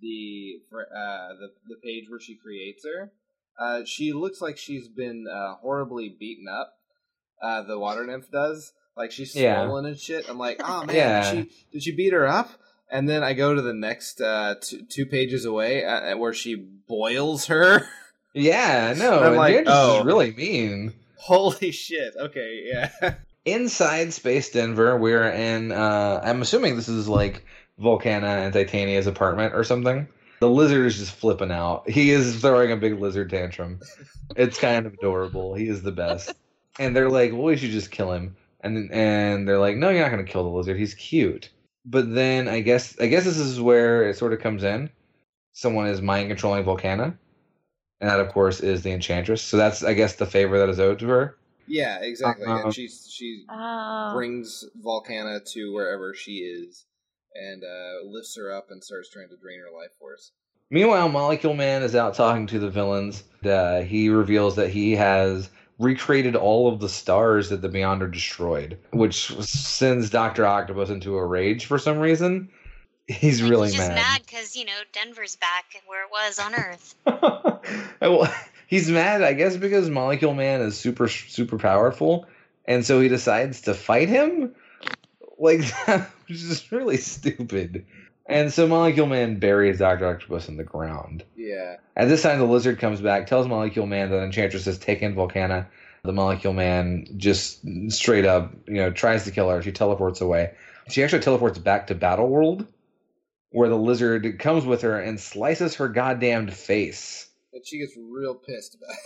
[0.00, 3.10] the uh the the page where she creates her
[3.58, 6.74] uh she looks like she's been uh horribly beaten up
[7.42, 9.64] uh the water nymph does like she's Yeah.
[9.66, 11.32] swollen and shit I'm like oh man Yeah.
[11.32, 12.50] did she did she beat her up
[12.90, 16.54] and then I go to the next uh two, two pages away uh, where she
[16.54, 17.86] boils her
[18.34, 20.04] yeah, no, I'm like, oh.
[20.04, 20.92] really mean.
[21.16, 23.14] holy shit okay yeah
[23.46, 25.70] inside Space Denver, we're in.
[25.72, 27.44] Uh, I'm assuming this is like
[27.80, 30.08] Volcana and Titania's apartment or something.
[30.40, 31.88] The lizard is just flipping out.
[31.88, 33.80] He is throwing a big lizard tantrum.
[34.36, 35.54] It's kind of adorable.
[35.54, 36.34] He is the best.
[36.78, 40.02] And they're like, "Well, we should just kill him." And and they're like, "No, you're
[40.02, 40.78] not going to kill the lizard.
[40.78, 41.50] He's cute."
[41.84, 44.90] But then I guess I guess this is where it sort of comes in.
[45.52, 47.16] Someone is mind controlling Volcana,
[48.00, 49.42] and that of course is the Enchantress.
[49.42, 51.36] So that's I guess the favor that is owed to her.
[51.68, 52.46] Yeah, exactly.
[52.46, 52.64] Uh-uh.
[52.64, 54.12] And she she Oh.
[54.14, 56.84] brings Volcana to wherever she is
[57.34, 60.32] and uh, lifts her up and starts trying to drain her life force.
[60.70, 63.24] Meanwhile, Molecule Man is out talking to the villains.
[63.44, 68.78] Uh, he reveals that he has recreated all of the stars that the Beyonder destroyed,
[68.92, 72.48] which sends Doctor Octopus into a rage for some reason.
[73.06, 74.22] He's Like, really he's just mad.
[74.26, 76.94] because you know Denver's back where it was on Earth.
[78.00, 78.34] well,
[78.66, 82.26] he's mad, I guess, because Molecule Man is super super powerful,
[82.64, 84.54] and so he decides to fight him.
[85.38, 87.86] Like that was just really stupid.
[88.28, 91.24] And so Molecule Man buries Doctor Octopus in the ground.
[91.36, 91.76] Yeah.
[91.96, 95.66] At this time, the lizard comes back, tells Molecule Man that Enchantress has taken Volcana.
[96.04, 99.62] The Molecule Man just straight up, you know, tries to kill her.
[99.62, 100.52] She teleports away.
[100.88, 102.66] She actually teleports back to Battle World,
[103.50, 107.28] where the lizard comes with her and slices her goddamned face.
[107.52, 108.98] And she gets real pissed about it.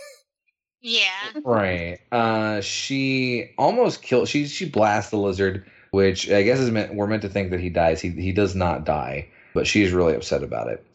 [0.81, 1.39] Yeah.
[1.43, 1.99] Right.
[2.11, 4.29] Uh, she almost kills.
[4.29, 6.95] She she blasts the lizard, which I guess is meant.
[6.95, 8.01] We're meant to think that he dies.
[8.01, 10.85] He he does not die, but she's really upset about it.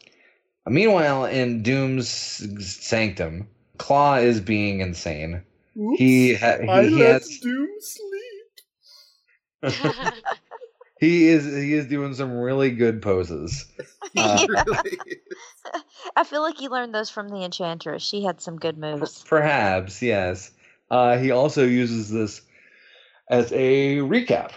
[0.65, 5.43] Meanwhile, in Doom's sanctum, Klaw is being insane.
[5.95, 8.13] He ha- he, he has Doom sleep.
[10.99, 13.65] he is he is doing some really good poses.
[14.17, 14.97] Uh, really?
[16.15, 18.01] I feel like he learned those from the Enchantress.
[18.01, 19.23] She had some good moves.
[19.27, 20.49] Perhaps yes.
[20.89, 22.41] Uh, he also uses this
[23.29, 24.51] as a recap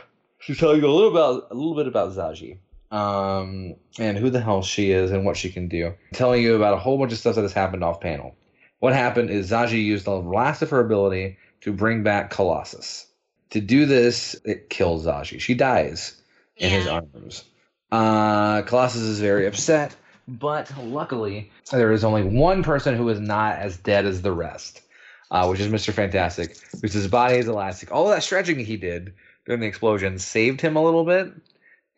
[0.47, 2.59] to tell you a little about a little bit about Zsaji,
[2.91, 5.95] um, and who the hell she is and what she can do.
[6.13, 8.35] Telling you about a whole bunch of stuff that has happened off panel.
[8.79, 13.07] What happened is Zsaji used the last of her ability to bring back Colossus.
[13.51, 15.41] To do this, it kills Zsaji.
[15.41, 16.21] She dies
[16.57, 17.45] in his arms.
[17.93, 19.95] Uh, Colossus is very upset,
[20.27, 24.83] but luckily there is only one person who is not as dead as the rest.
[25.31, 25.93] uh, which is Mr.
[25.93, 27.93] Fantastic, because his body is elastic.
[27.93, 29.13] All that stretching he did
[29.51, 31.33] during the explosion saved him a little bit,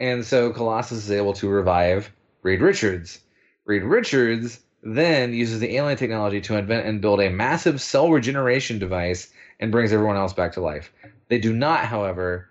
[0.00, 2.10] and so Colossus is able to revive
[2.40, 3.18] Reed Richards.
[3.66, 8.78] Reed Richards then uses the alien technology to invent and build a massive cell regeneration
[8.78, 10.94] device and brings everyone else back to life.
[11.28, 12.48] They do not, however,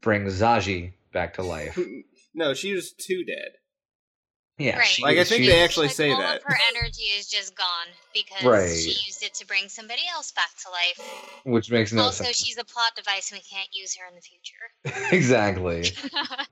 [0.00, 1.78] bring Zsaji back to life.
[2.34, 3.50] no, she was too dead.
[4.58, 4.86] Yeah, Right.
[4.88, 6.38] she- Like, I think she- they actually like, say all that.
[6.38, 8.68] of her energy is just gone because Right.
[8.76, 11.00] she used it to bring somebody else back to life.
[11.44, 12.28] which makes no also, sense.
[12.30, 15.08] Also, she's a plot device, and we can't use her in the future.
[15.16, 15.92] exactly.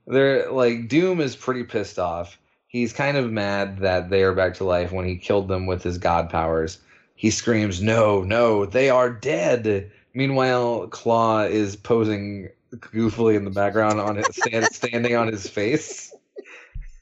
[0.07, 2.37] They're like Doom is pretty pissed off.
[2.67, 5.83] He's kind of mad that they are back to life when he killed them with
[5.83, 6.79] his god powers.
[7.15, 13.99] He screams, "No, no, they are dead!" Meanwhile, Klaw is posing goofily in the background
[13.99, 16.13] on his stand, standing on his face.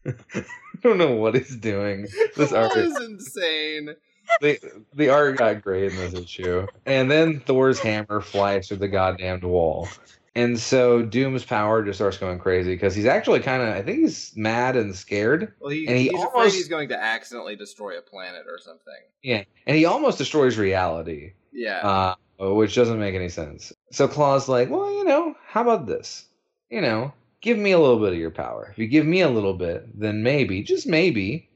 [0.85, 2.07] I don't know what he's doing.
[2.35, 3.95] This art, is insane.
[4.39, 4.59] the,
[4.93, 6.67] the art got great in this issue.
[6.85, 9.87] And then Thor's hammer flies through the goddamned wall.
[10.35, 13.99] And so Doom's power just starts going crazy because he's actually kind of, I think
[13.99, 15.53] he's mad and scared.
[15.59, 18.59] Well, he, And he he's afraid almost- he's going to accidentally destroy a planet or
[18.59, 18.93] something.
[19.23, 19.43] Yeah.
[19.65, 22.15] And he almost destroys reality, Yeah.
[22.39, 23.73] uh, which doesn't make any sense.
[23.91, 26.25] So Klaw's like, well, you know, how about this?
[26.69, 27.13] You know,
[27.45, 28.69] give me a little bit of your power.
[28.71, 31.47] If you give me a little bit, then maybe, just maybe,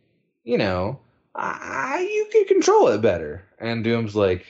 [0.44, 1.00] you know,
[1.34, 3.44] I, you can control it better.
[3.60, 4.46] And Doom's like,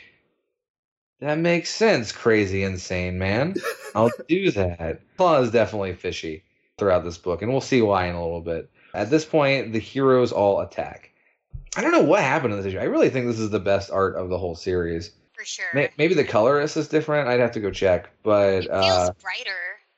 [1.21, 3.55] that makes sense, crazy, insane man.
[3.95, 4.99] I'll do that.
[5.17, 6.43] Klaw is definitely fishy
[6.77, 8.69] throughout this book, and we'll see why in a little bit.
[8.93, 11.11] At this point, the heroes all attack.
[11.77, 12.79] I don't know what happened in this issue.
[12.79, 15.11] I really think this is the best art of the whole series.
[15.35, 15.65] For sure.
[15.73, 17.29] May- Maybe the colorist is different.
[17.29, 19.51] I'd have to go check, but it feels uh, brighter.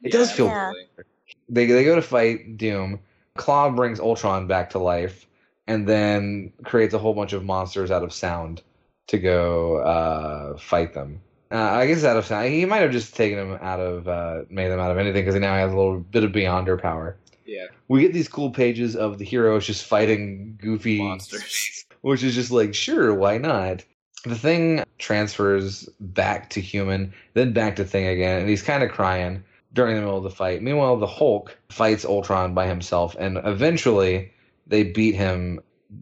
[0.03, 0.67] it does feel Yeah.
[0.67, 1.03] absolutely.
[1.51, 2.99] They they go to fight Doom.
[3.35, 5.27] Klaw brings Ultron back to life,
[5.67, 8.63] and then creates a whole bunch of monsters out of sound
[9.07, 11.21] to go uh, fight them.
[11.51, 12.47] Uh, I guess out of sound.
[12.47, 15.33] He might have just taken them out of, uh, made them out of anything because
[15.33, 17.17] he now has a little bit of Beyonder power.
[17.45, 17.65] Yeah.
[17.89, 21.85] We get these cool pages of the heroes just fighting goofy Monsters.
[22.01, 23.83] which is just like, sure, why not?
[24.23, 28.91] The thing transfers back to human, then back to thing again, and he's kind of
[28.91, 30.61] crying during the middle of the fight.
[30.61, 34.33] Meanwhile, the Hulk fights Ultron by himself, and eventually
[34.67, 35.59] they beat him.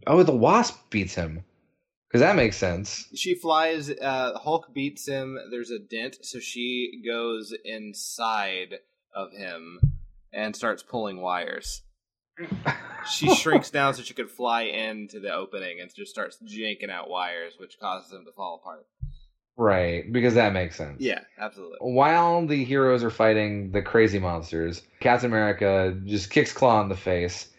[0.08, 1.44] Oh, the Wasp beats him.
[2.08, 3.08] Because that makes sense.
[3.14, 3.92] She flies.
[3.92, 5.38] Uh, Hulk beats him.
[5.52, 8.80] There's a dent, so she goes inside
[9.14, 9.80] of him
[10.34, 11.84] and starts pulling wires.
[13.08, 17.10] She shrinks down so she could fly into the opening and just starts janking out
[17.10, 18.88] wires, which causes him to fall apart.
[19.60, 21.02] Right, because that makes sense.
[21.02, 21.80] Yeah, absolutely.
[21.82, 26.96] While the heroes are fighting the crazy monsters, Captain America just kicks Klaw in the
[26.96, 27.50] face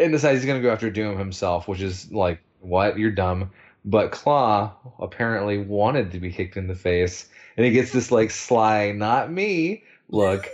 [0.00, 2.98] and decides he's going to go after Doom himself, which is like, what?
[2.98, 3.50] You're dumb.
[3.84, 8.30] But Klaw apparently wanted to be kicked in the face, and he gets this like
[8.30, 10.48] sly, not me look.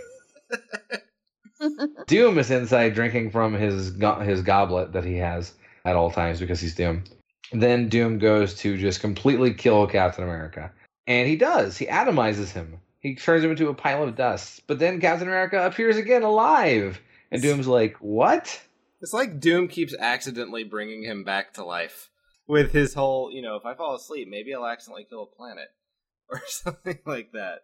[2.07, 5.53] Doom is inside drinking from his go- his goblet that he has
[5.85, 7.05] at all times because he's Doom.
[7.53, 10.73] Then Doom goes to just completely kill Captain America.
[11.09, 11.75] And he does.
[11.75, 12.79] He atomizes him.
[12.99, 14.61] He turns him into a pile of dust.
[14.67, 17.01] But then Captain America appears again alive.
[17.31, 18.61] And Doom's like, "What?"
[19.01, 22.09] It's like Doom keeps accidentally bringing him back to life
[22.47, 25.69] with his whole, you know, if I fall asleep, maybe I'll accidentally kill a planet
[26.29, 27.59] or something like that.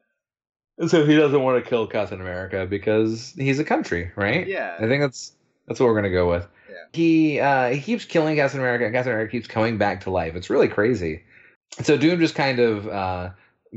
[0.77, 4.47] And so he doesn't want to kill Captain America because he's a country, right?
[4.47, 4.75] Yeah.
[4.77, 5.33] I think that's
[5.67, 6.47] that's what we're gonna go with.
[6.69, 6.75] Yeah.
[6.93, 10.35] He uh, he keeps killing Captain America, and Captain America keeps coming back to life.
[10.35, 11.23] It's really crazy.
[11.83, 13.29] So Doom just kind of uh,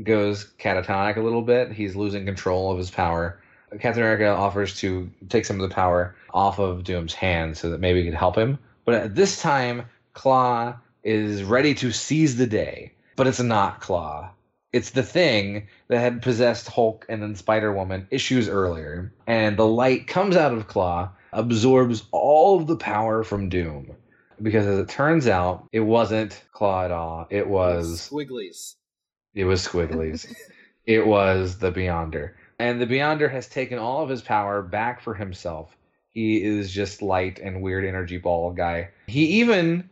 [0.03, 1.71] goes catatonic a little bit.
[1.71, 3.39] He's losing control of his power.
[3.79, 7.79] Captain America offers to take some of the power off of Doom's hands so that
[7.79, 8.57] maybe he could help him.
[8.85, 12.93] But at this time, Klaw is ready to seize the day.
[13.15, 14.31] But it's not Klaw.
[14.71, 19.11] It's the thing that had possessed Hulk and then Spider Woman issues earlier.
[19.27, 23.95] And the light comes out of Klaw, absorbs all of the power from Doom.
[24.41, 27.27] Because as it turns out, it wasn't Klaw at all.
[27.29, 28.75] It was Squigglies.
[29.33, 30.33] it was Squigglies.
[30.85, 32.33] it was the Beyonder.
[32.57, 35.75] And the Beyonder has taken all of his power back for himself.
[36.09, 38.89] He is just light and weird energy ball guy.
[39.07, 39.89] He even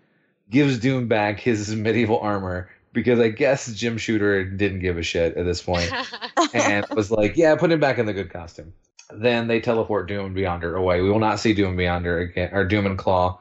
[0.50, 5.38] gives Doom back his medieval armor because I guess Jim Shooter didn't give a shit
[5.38, 5.92] at this point
[6.54, 8.74] and was like, "Yeah, put him back in the good costume."
[9.12, 11.02] Then they teleport Doom and Beyonder away.
[11.02, 13.40] We will not see Doom and Beyonder again, or Doom and Klaw,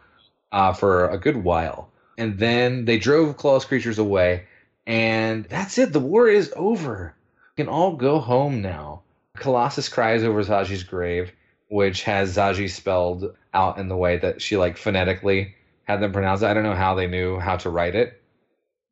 [0.56, 1.90] uh, for a good while.
[2.16, 4.44] And then they drove Klaw's creatures away,
[4.86, 5.92] and that's it.
[5.92, 7.14] The war is over.
[7.56, 9.02] We can all go home now.
[9.36, 11.30] Colossus cries over Zsaji's grave,
[11.68, 15.54] which has Zsaji spelled out in the way that she like phonetically
[15.84, 16.46] had them pronounce it.
[16.46, 18.22] I don't know how they knew how to write it.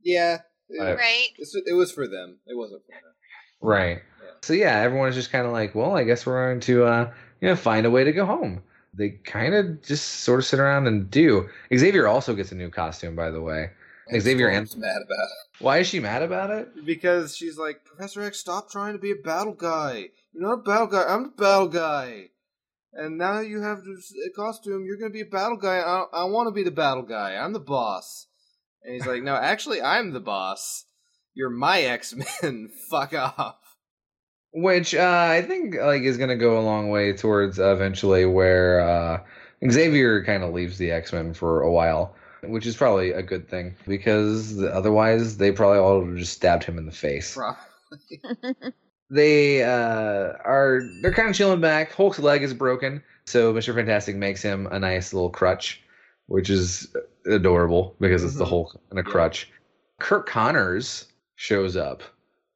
[0.02, 0.40] Yeah,
[0.78, 0.96] Right.
[0.96, 1.28] Right.
[1.38, 2.38] It was for them.
[2.46, 3.12] It wasn't for them.
[3.60, 4.02] Right.
[4.22, 4.30] Yeah.
[4.42, 7.12] So yeah, everyone is just kind of like, well, I guess we're going to, uh,
[7.40, 8.62] you know, find a way to go home.
[8.96, 11.48] They kind of just sort of sit around and do.
[11.74, 13.70] Xavier also gets a new costume, by the way.
[14.18, 15.62] Xavier and mad about it.
[15.62, 16.68] why is she mad about it?
[16.76, 20.08] it because she's like, Professor X, stop trying to be a battle guy.
[20.32, 21.04] You're not a battle guy.
[21.08, 22.26] I'm the battle guy.
[22.92, 24.84] And now you have this uh, costume.
[24.86, 25.78] You're gonna be a battle guy.
[25.78, 27.34] I, I want to be the battle guy.
[27.34, 28.26] I'm the boss.
[28.82, 30.84] And he's like, No, actually, I'm the boss.
[31.34, 32.70] You're my X Men.
[32.90, 33.56] Fuck off.
[34.54, 38.80] Which uh, I think like is going to go a long way towards eventually where
[38.80, 39.20] uh,
[39.68, 43.48] Xavier kind of leaves the X Men for a while, which is probably a good
[43.48, 47.36] thing because otherwise they probably all would have just stabbed him in the face.
[49.10, 51.92] They uh, are they're kind of chilling back.
[51.92, 55.82] Hulk's leg is broken, so Mister Fantastic makes him a nice little crutch,
[56.26, 56.94] which is
[57.26, 58.48] adorable because it's the Mhm.
[58.48, 59.50] Hulk in a crutch.
[60.00, 62.02] Kirk Connors shows up.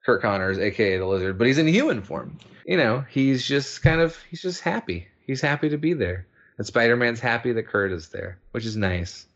[0.08, 2.38] Kirk Connors, aka the Lizard, but he's in human form.
[2.64, 5.06] You know, he's just kind of he's just happy.
[5.26, 6.26] He's happy to be there.
[6.56, 9.26] And Spider Man's happy that Curt is there, which is nice.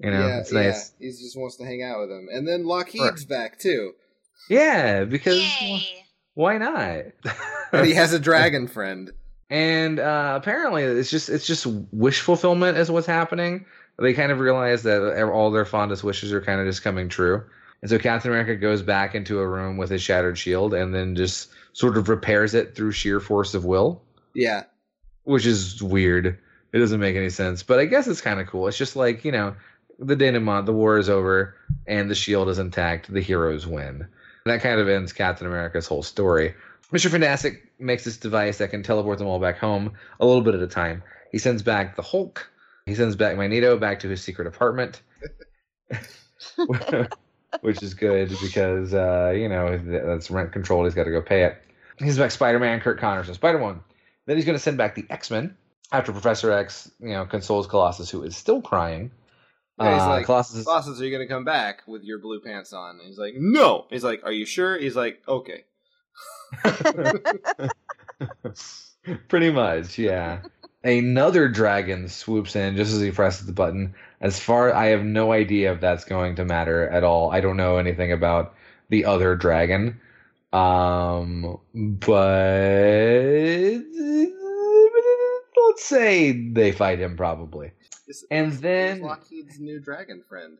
[0.00, 0.92] You know, yeah, it's nice.
[0.98, 1.06] yeah.
[1.06, 2.26] He just wants to hang out with him.
[2.28, 3.92] And then Lockheed's back too.
[4.50, 6.04] Yeah, because Yay.
[6.34, 7.04] why not?
[7.72, 9.12] And he has a dragon friend.
[9.48, 13.66] and uh, apparently it's just it's just wish fulfillment is what's happening
[13.98, 17.44] they kind of realize that all their fondest wishes are kind of just coming true
[17.84, 21.14] and so captain america goes back into a room with his shattered shield and then
[21.14, 24.00] just sort of repairs it through sheer force of will
[24.34, 24.62] Yeah.
[25.24, 26.38] which is weird
[26.72, 29.22] it doesn't make any sense but i guess it's kind of cool it's just like
[29.24, 29.54] you know
[29.98, 31.54] the denouement the war is over
[31.86, 34.08] and the shield is intact the heroes win
[34.46, 36.54] that kind of ends captain america's whole story
[36.92, 37.10] Mr.
[37.10, 40.60] Fantastic makes this device that can teleport them all back home a little bit at
[40.62, 41.02] a time.
[41.32, 42.48] He sends back the Hulk.
[42.86, 45.00] He sends back Magneto back to his secret apartment,
[47.60, 50.86] which is good because uh, you know that's rent controlled.
[50.86, 51.62] He's got to go pay it.
[51.98, 53.80] He's sends back Spider-Man, Curt Connors, and Spider-Man.
[54.26, 55.56] Then he's going to send back the X-Men
[55.92, 59.12] after Professor X, you know, consoles Colossus, who is still crying.
[59.78, 62.72] Yeah, he's Uh, like, Colossus Colossus, are you gonna come back with your blue pants
[62.72, 62.98] on?
[62.98, 63.86] And he's like, No.
[63.90, 64.78] He's like, Are you sure?
[64.78, 65.64] He's like, Okay.
[69.28, 70.40] Pretty much, yeah.
[70.84, 73.94] Another dragon swoops in just as he presses the button.
[74.20, 77.32] As far I have no idea if that's going to matter at all.
[77.32, 78.54] I don't know anything about
[78.90, 79.98] the other dragon.
[80.52, 82.04] Um but
[85.66, 87.68] let's say they fight him probably.
[88.06, 90.58] It's- And then- Lockheed's new dragon friend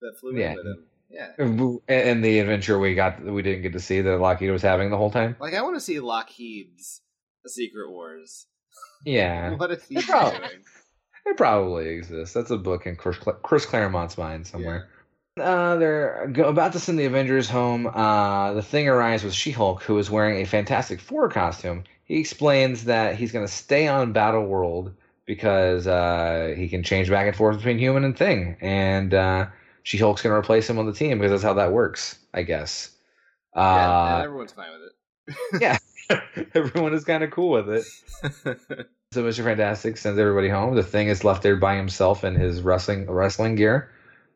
[0.00, 0.52] that flew Yeah.
[0.52, 0.84] in with him.
[1.10, 1.32] Yeah.
[1.38, 4.90] And and the adventure we got we didn't get to see that Lockheed was having
[4.90, 5.36] the whole time.
[5.38, 7.02] Like I want to see Lockheed's
[7.46, 8.46] Secret Wars.
[9.06, 9.54] Yeah.
[9.54, 10.42] What is he No problem.
[10.42, 10.60] doing?
[11.24, 12.34] It probably exists.
[12.34, 14.88] That's a book in Chris, Chris Claremont's mind somewhere.
[15.40, 17.86] Uh, they're go- about to send the Avengers home.
[17.86, 21.84] Uh, the thing arrives with She-Hulk, who is wearing a Fantastic Four costume.
[22.04, 24.94] He explains that he's going to stay on Battle World
[25.26, 29.46] because uh, he can change back and forth between human and thing, and uh,
[29.82, 32.90] She-Hulk's going to replace him on the team because that's how that works, I guess.
[33.54, 34.90] yeah, Uh, everyone's fine with
[35.52, 35.60] it.
[35.60, 35.78] yeah,
[36.54, 38.86] everyone is kind of cool with it.
[39.10, 39.14] it.
[39.14, 39.44] So Mr.
[39.44, 40.74] Fantastic sends everybody home.
[40.74, 43.90] The thing is left there by himself in his wrestling wrestling gear.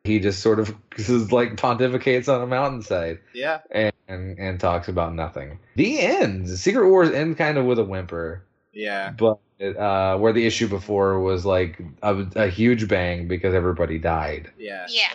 [0.04, 3.60] He just sort of just like pontificates on a mountainside yeah.
[3.70, 5.58] and, and and talks about nothing.
[5.76, 6.48] The end.
[6.48, 9.10] Secret Wars end kind of with a whimper, Yeah.
[9.10, 14.50] but uh, where the issue before was like a, a huge bang because everybody died.
[14.58, 14.86] Yeah.
[14.88, 15.12] Yeah.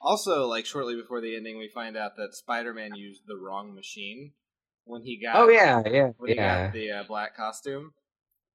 [0.00, 4.30] Also, like shortly before the ending, we find out that Spider-Man used the wrong machine
[4.84, 5.34] when he got.
[5.34, 6.66] Oh yeah, yeah, When he yeah.
[6.66, 7.92] got the uh, black costume.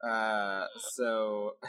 [0.06, 1.56] Uh, so.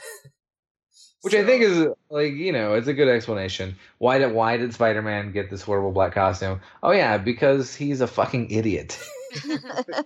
[1.22, 3.76] Which I think is like you know it's a good explanation.
[3.97, 6.61] Why did why did Spider Man get this horrible black costume?
[6.82, 8.99] Oh yeah, because he's a fucking idiot.
[9.32, 9.57] so-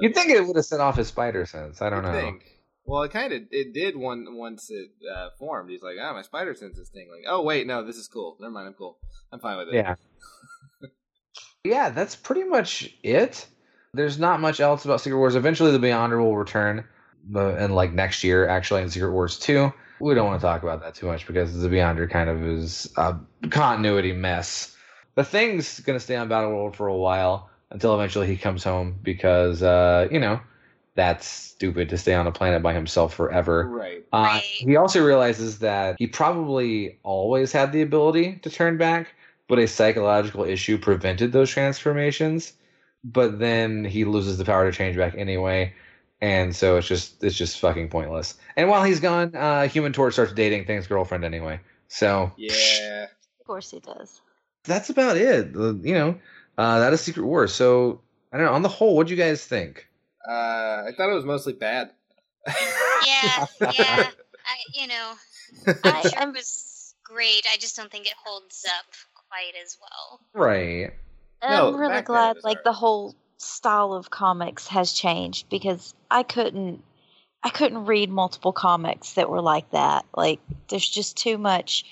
[0.00, 1.80] You'd think it would have set off his spider sense.
[1.80, 2.20] I don't You'd know.
[2.20, 2.44] think.
[2.86, 5.70] Well, it kind of it did one once it uh, formed.
[5.70, 7.22] He's like, ah, my spider sense is tingling.
[7.28, 8.36] Oh wait, no, this is cool.
[8.40, 8.98] Never mind, I'm cool.
[9.32, 9.74] I'm fine with it.
[9.74, 9.94] Yeah.
[11.64, 13.46] yeah, that's pretty much it.
[13.96, 15.34] There's not much else about Secret Wars.
[15.34, 16.84] Eventually, the Beyonder will return,
[17.24, 19.72] but and like next year, actually, in Secret Wars two.
[19.98, 22.92] We don't want to talk about that too much because the Beyonder kind of is
[22.96, 23.16] a
[23.48, 24.76] continuity mess.
[25.14, 28.96] The thing's gonna stay on Battle World for a while until eventually he comes home
[29.02, 30.40] because uh, you know
[30.94, 33.68] that's stupid to stay on a planet by himself forever.
[33.68, 34.04] Right.
[34.12, 34.42] Uh, Right.
[34.42, 39.14] He also realizes that he probably always had the ability to turn back,
[39.48, 42.52] but a psychological issue prevented those transformations.
[43.08, 45.72] But then he loses the power to change back anyway,
[46.20, 48.34] and so it's just it's just fucking pointless.
[48.56, 51.60] And while he's gone, uh, Human Torch starts dating Thing's girlfriend anyway.
[51.88, 53.04] So Yeah.
[53.40, 54.20] of course he does.
[54.64, 55.54] that's about it.
[55.54, 56.18] You know,
[56.58, 57.54] uh, that is Secret Wars.
[57.54, 58.00] So
[58.32, 58.52] I don't know.
[58.54, 59.86] On the whole, what do you guys think?
[60.28, 60.32] Uh,
[60.88, 61.92] I thought it was mostly bad.
[62.46, 64.08] Yeah, yeah.
[64.44, 65.12] I, you know,
[65.68, 67.46] I'm I- sure I'm- it was great.
[67.52, 68.86] I just don't think it holds up
[69.28, 70.20] quite as well.
[70.34, 70.92] Right.
[71.42, 72.64] And No, I'm really back then it glad like alright.
[72.64, 76.82] the whole style of comics has changed because I couldn't
[77.42, 80.04] I couldn't read multiple comics that were like that.
[80.16, 81.84] Like there's just too much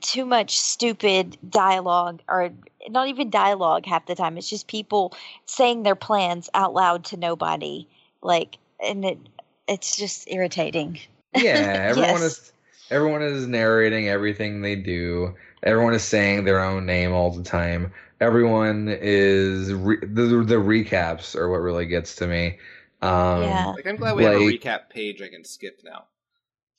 [0.00, 2.50] too much stupid dialogue or
[2.88, 4.38] not even dialogue half the time.
[4.38, 5.14] It's just people
[5.46, 7.88] saying their plans out loud to nobody.
[8.22, 9.18] Like and it
[9.66, 10.98] it's just irritating.
[11.34, 11.82] Yeah.
[11.88, 12.22] Everyone Yes.
[12.22, 12.52] is
[12.90, 15.34] everyone is narrating everything they do.
[15.62, 17.92] Everyone is saying their own name all the time.
[18.20, 22.58] Everyone is re- the the recaps are what really gets to me.
[23.02, 23.72] Um, Yeah.
[23.76, 26.04] like I'm glad we have a recap page I can skip now.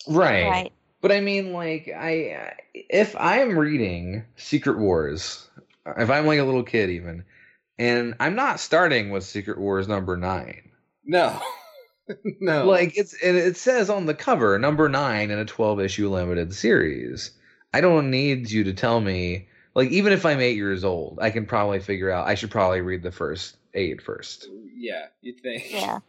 [0.07, 0.49] Right.
[0.49, 0.73] Right.
[1.01, 5.47] But I mean, like, I if I'm reading Secret Wars,
[5.85, 7.25] if I'm like a little kid even,
[7.77, 10.71] and I'm not starting with Secret Wars number nine.
[11.03, 11.39] No,
[12.39, 12.65] no.
[12.65, 16.55] Like it's it, it says on the cover number nine in a 12 issue limited
[16.55, 17.31] series.
[17.71, 19.47] I don't need you to tell me.
[19.75, 22.27] Like even if I'm eight years old, I can probably figure out.
[22.27, 24.47] I should probably read the first eight first.
[24.73, 25.69] yeah, you think?
[25.69, 25.99] Yeah.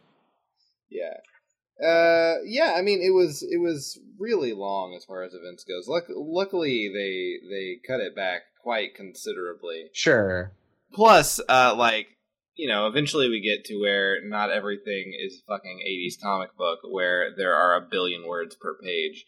[0.89, 1.85] yeah.
[1.85, 2.75] Uh, yeah.
[2.77, 5.89] I mean, it was it was really long as far as events goes.
[5.89, 9.91] Luck- luckily, they they cut it back quite considerably.
[9.93, 10.53] Sure.
[10.95, 12.07] Plus, uh, like
[12.55, 17.35] you know, eventually we get to where not everything is fucking '80s comic book, where
[17.37, 19.27] there are a billion words per page,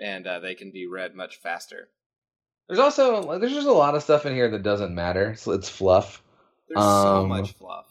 [0.00, 1.88] and uh, they can be read much faster.
[2.68, 5.34] There's also there's just a lot of stuff in here that doesn't matter.
[5.36, 6.22] So it's fluff.
[6.68, 7.86] There's so Um, much fluff.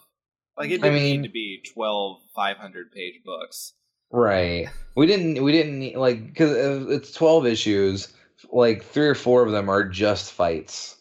[0.57, 3.73] Like it I didn't mean- need to be 12 500 page books.
[4.11, 4.67] Right.
[4.95, 5.43] We didn't.
[5.43, 6.51] We didn't need like because
[6.89, 8.13] it's twelve issues.
[8.51, 10.97] Like three or four of them are just fights.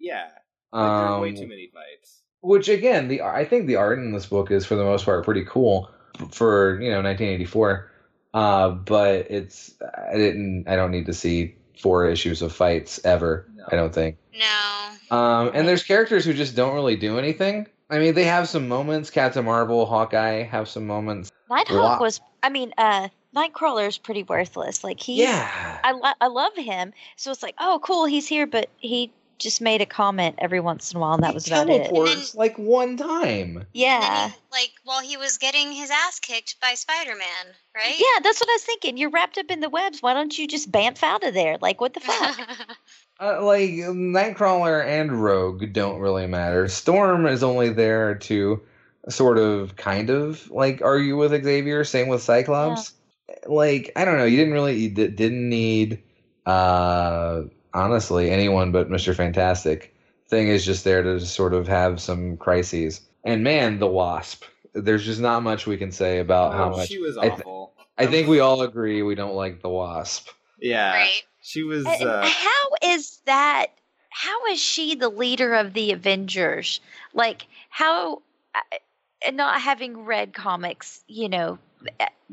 [0.00, 0.24] Yeah,
[0.72, 2.22] like, are way Um, too many fights.
[2.40, 5.24] Which again, the I think the art in this book is for the most part
[5.24, 5.88] pretty cool
[6.32, 7.90] for you know 1984.
[8.34, 9.74] Uh, but it's
[10.10, 10.64] I didn't.
[10.66, 13.46] I don't need to see four issues of fights ever.
[13.54, 13.64] No.
[13.70, 14.16] I don't think.
[14.38, 15.16] No.
[15.16, 17.66] Um, and there's characters who just don't really do anything.
[17.88, 19.10] I mean, they have some moments.
[19.10, 21.30] Captain Marvel, Hawkeye have some moments.
[21.48, 21.98] Nighthawk Wow.
[22.00, 24.82] was I mean, uh Nightcrawler is pretty worthless.
[24.82, 25.78] Like he Yeah.
[25.84, 26.92] I lo- I love him.
[27.16, 30.90] So it's like, oh, cool, he's here, but he just made a comment every once
[30.92, 31.84] in a while, and that was he about it.
[31.84, 33.66] teleports like one time.
[33.72, 37.94] Yeah, he, like while he was getting his ass kicked by Spider-Man, right?
[37.98, 38.96] yeah, that's what I was thinking.
[38.96, 40.02] You're wrapped up in the webs.
[40.02, 41.58] Why don't you just bamf out of there?
[41.60, 42.38] Like, what the fuck?
[43.18, 46.68] Uh, like Nightcrawler and Rogue don't really matter.
[46.68, 48.60] Storm is only there to
[49.08, 51.82] sort of, kind of like argue with Xavier.
[51.84, 52.92] Same with Cyclops.
[53.46, 54.26] Like I don't know.
[54.26, 56.02] You didn't really, you di- didn't need,
[56.44, 57.44] uh,
[57.76, 59.92] honestly, anyone but Mister Fantastic.
[60.28, 63.00] Thing is just there to just sort of have some crises.
[63.22, 64.42] And man, the Wasp.
[64.74, 66.88] There's just not much we can say about how Oh, much.
[66.88, 67.74] she was I th- awful.
[67.96, 70.28] I think we all agree we don't like the Wasp.
[70.60, 71.22] yeah, right.
[71.42, 71.86] she was.
[71.86, 73.66] And Uh, how is that?
[74.10, 76.80] How is she the leader of the Avengers?
[77.14, 78.22] Like, how?
[78.54, 81.58] I- not having read comics, you know,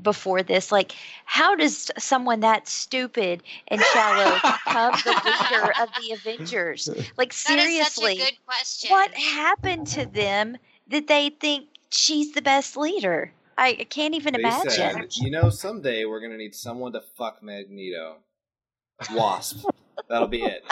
[0.02, 0.94] before this, like,
[1.26, 6.90] how does someone that stupid and shallow become the leader of the Avengers?
[7.18, 8.90] Like, That is seriously, such a good question.
[8.92, 10.58] what happened to them
[10.90, 13.32] that they think she's the best leader?
[13.58, 14.72] I I can't even they imagine.
[14.72, 18.18] said, you know, someday we're gonna need someone to fuck Magneto.
[19.14, 19.66] Wasp.
[20.10, 20.64] That'll be it.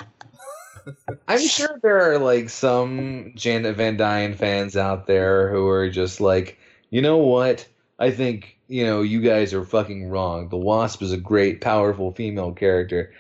[1.28, 6.20] I'm sure there are like some Janet Van Dyne fans out there who are just
[6.22, 6.58] like,
[6.90, 7.68] you know what?
[8.00, 10.50] I think you know you guys are fucking wrong.
[10.50, 13.14] The Wasp is a great, powerful female character.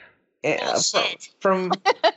[0.43, 1.29] And, uh, fro- Bullshit.
[1.39, 1.71] from,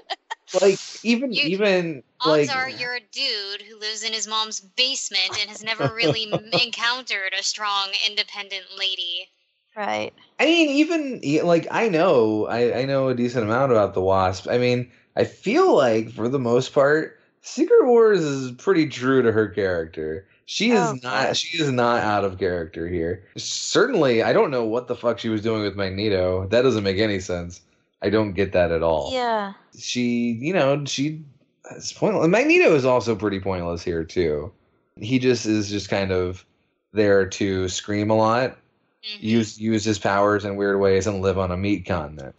[0.62, 4.60] like even You- even Odds like are you're a dude who lives in his mom's
[4.60, 6.32] basement and has never really
[6.64, 9.28] encountered a strong, independent lady.
[9.76, 10.12] Right.
[10.38, 14.48] I mean, even like I know, I, I know a decent amount about the Wasp.
[14.48, 19.32] I mean, I feel like for the most part, Secret Wars is pretty true to
[19.32, 20.26] her character.
[20.46, 21.26] She is Oh, not.
[21.28, 21.36] good.
[21.36, 23.24] She is not out of character here.
[23.36, 26.46] Certainly, I don't know what the fuck she was doing with Magneto.
[26.48, 27.60] That doesn't make any sense.
[28.02, 29.10] I don't get that at all.
[29.12, 29.54] Yeah.
[29.78, 31.22] She, you know, she.
[31.70, 32.28] It's pointless.
[32.28, 34.52] Magneto is also pretty pointless here too.
[34.96, 36.44] He just is just kind of
[36.92, 38.58] there to scream a lot
[39.02, 39.22] Mhm.
[39.22, 42.34] use use his powers in weird ways and live on a meat continent.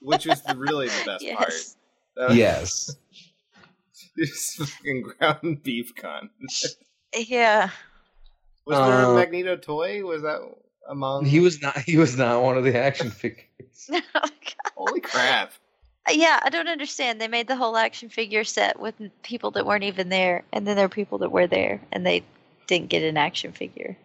[0.00, 1.50] Which was the, really the best part.
[1.52, 1.76] Yes.
[2.16, 2.96] That was- Yes.
[4.18, 6.30] Just fucking ground beef con.
[7.16, 7.70] Yeah.
[8.66, 10.04] Was there a Uh, Magneto toy?
[10.04, 10.40] Was that
[10.88, 11.24] among?
[11.24, 13.90] he was not he was not one of the action figures.
[14.76, 15.52] Holy crap!
[16.08, 17.20] Uh, Yeah, I don't understand.
[17.20, 20.76] They made the whole action figure set with people that weren't even there, and then
[20.76, 22.22] there are people that were there, and they
[22.66, 23.96] didn't get an action figure.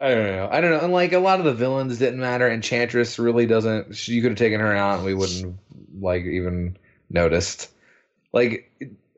[0.00, 0.48] I don't know.
[0.50, 0.80] I don't know.
[0.80, 2.48] And like a lot of the villains didn't matter.
[2.50, 3.94] Enchantress really doesn't.
[3.96, 5.56] she- You could have taken her out, and we wouldn't
[6.00, 6.76] like even
[7.10, 7.68] noticed.
[8.32, 8.70] Like,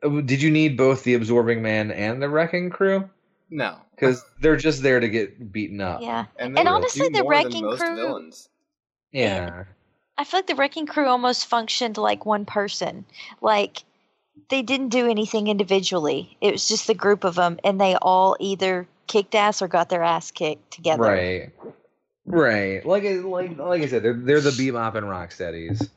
[0.03, 3.09] Uh, did you need both the Absorbing Man and the Wrecking Crew?
[3.49, 3.75] No.
[3.95, 6.01] Because they're just there to get beaten up.
[6.01, 8.49] Yeah, And, And honestly, the Wrecking Crew- villains.
[9.11, 9.65] Yeah.
[10.17, 13.03] I feel like the wrecking crew almost functioned like one person.
[13.41, 13.83] Like
[14.49, 16.37] they didn't do anything individually.
[16.39, 19.89] It was just the group of them, and they all either kicked ass or got
[19.89, 21.01] their ass kicked together.
[21.01, 21.51] Right.
[22.25, 22.85] Right.
[22.85, 25.89] Like I- like like I said, they're they're the bebop and rocksteadies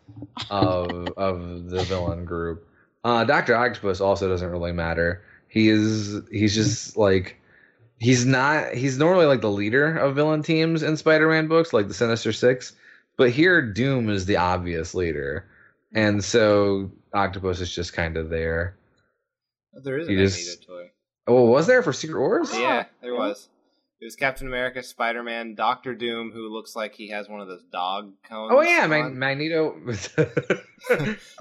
[0.51, 2.67] of of the villain group.
[3.07, 5.23] Uh Doctor Octopus also doesn't really matter.
[5.47, 7.41] He is he's just like
[8.01, 11.95] he's not he's normally like the leader of villain teams in Spider-Man books, like the
[11.95, 12.73] Sinister Six.
[13.17, 15.47] But here Doom is the obvious leader.
[15.95, 18.77] And so Octopus is just kind of there.
[19.73, 20.91] There is a You Magneto just- toy.
[21.29, 22.51] Oh, was there for Secret Wars?
[22.53, 23.49] Yeah, there was.
[23.99, 27.49] It was Captain America, Spider Man, Doctor Doom, who looks like he has one of
[27.49, 28.53] those dog cones.
[28.55, 29.19] Oh yeah, Mag- on.
[29.19, 29.75] Magneto.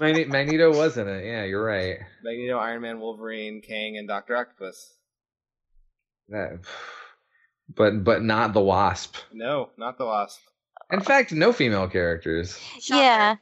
[0.00, 1.26] Magneto was in it.
[1.26, 1.98] Yeah, you're right.
[2.24, 4.94] Magneto, Iron Man, Wolverine, Kang, and Doctor Octopus.
[6.30, 6.60] That,
[7.74, 9.16] but but not the Wasp.
[9.32, 10.40] No, not the Wasp.
[10.90, 13.02] In fact, no female characters Shocker.
[13.02, 13.36] Yeah.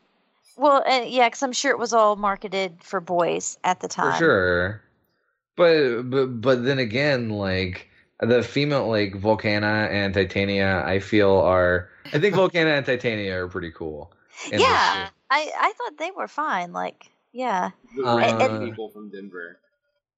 [0.57, 4.13] Well, uh, yeah, because I'm sure it was all marketed for boys at the time.
[4.13, 4.83] for sure.
[5.57, 7.89] But but but then again, like
[8.21, 11.89] the female like Volcana and Titania, I feel are.
[12.13, 14.13] I think Volcana and Titania are pretty cool.
[14.51, 15.09] Yeah.
[15.31, 16.73] I I thought they were fine.
[16.73, 19.59] Like, yeah, The Uh, random people from Denver.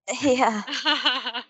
[0.23, 0.63] yeah.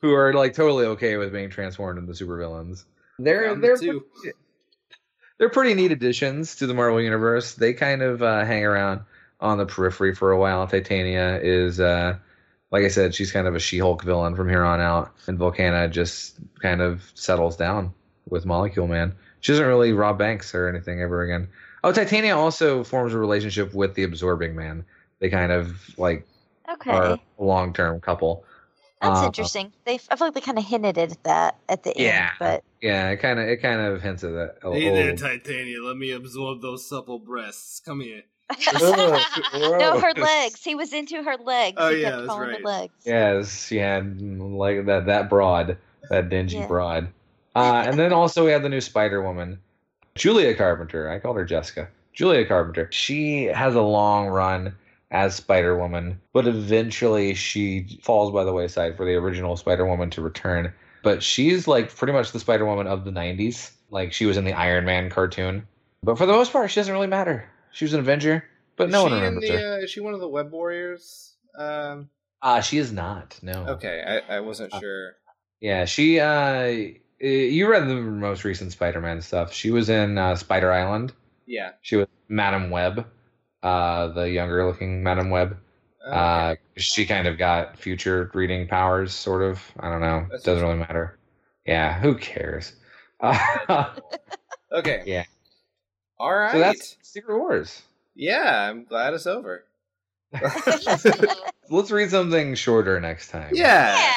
[0.00, 2.84] who are like totally okay with being transformed into supervillains.
[3.18, 4.04] They're Found the they're two.
[5.38, 7.54] they're pretty neat additions to the Marvel universe.
[7.54, 9.00] They kind of uh, hang around
[9.40, 10.66] on the periphery for a while.
[10.66, 12.18] Titania is, uh,
[12.74, 15.88] like I said, she's kind of a She-Hulk villain from here on out, and Volcana
[15.88, 17.94] just kind of settles down
[18.28, 19.14] with Molecule Man.
[19.40, 21.48] She doesn't really rob banks or anything ever again.
[21.84, 24.84] Oh, Titania also forms a relationship with the Absorbing Man.
[25.20, 26.26] They kind of like
[26.68, 28.44] Okay, are a long-term couple.
[29.00, 29.72] that's uh, interesting.
[29.84, 32.30] They, I feel like they kind of hinted at that at the Yeah.
[32.30, 34.56] end, but Yeah, it kind of it kind of hints at that.
[34.64, 35.80] a Hey there, Titania.
[35.80, 37.80] Let me absorb those supple breasts.
[37.80, 38.24] Come here.
[39.54, 40.62] No, her legs.
[40.62, 41.76] He was into her legs.
[41.80, 42.56] Oh, he yeah, that's right.
[42.56, 42.94] her legs.
[43.04, 45.76] Yes, she had mm, like that that broad,
[46.10, 46.66] that dingy Yeah.
[46.66, 47.08] broad.
[47.56, 49.58] Uh, and then also we have the new Spider Woman,
[50.14, 51.08] Julia Carpenter.
[51.08, 51.88] I called her Jessica.
[52.12, 52.88] Julia Carpenter.
[52.92, 54.74] She has a long run
[55.10, 60.10] as Spider Woman, but eventually she falls by the wayside for the original Spider Woman
[60.10, 60.72] to return.
[61.02, 63.70] But she's like pretty much the Spider Woman of the '90s.
[63.90, 65.66] Like she was in the Iron Man cartoon,
[66.02, 67.48] but for the most part, she doesn't really matter.
[67.74, 68.44] She was an Avenger,
[68.76, 69.72] but no is one she remembers the, her.
[69.74, 71.34] Uh, is she one of the Web Warriors?
[71.58, 72.08] Um,
[72.40, 73.38] Ah, she is not.
[73.42, 73.66] No.
[73.68, 75.16] okay, I, I wasn't Uh, sure.
[75.60, 76.20] Yeah, she.
[76.20, 76.26] uh
[77.22, 79.52] uh, You read the most recent Spider-Man stuff.
[79.52, 81.12] She was in uh, Spider Island.
[81.46, 81.72] Yeah.
[81.82, 83.06] She was Madame Web,
[83.62, 85.56] uh, the younger-looking Madame Web.
[86.06, 86.14] Okay.
[86.16, 89.62] Uh, she kind of got future reading powers, sort of.
[89.80, 90.26] I don't know.
[90.30, 91.18] That's Doesn't really matter.
[91.66, 92.74] Yeah, who cares?
[93.20, 93.38] Uh,
[94.72, 95.02] okay.
[95.06, 95.24] yeah.
[96.18, 96.52] All right.
[96.52, 97.82] So that's Secret Wars.
[98.14, 98.68] yeah.
[98.70, 99.64] I'm glad it's over.
[101.70, 103.50] Let's read something shorter next time.
[103.54, 103.96] yeah.
[103.96, 104.12] yeah.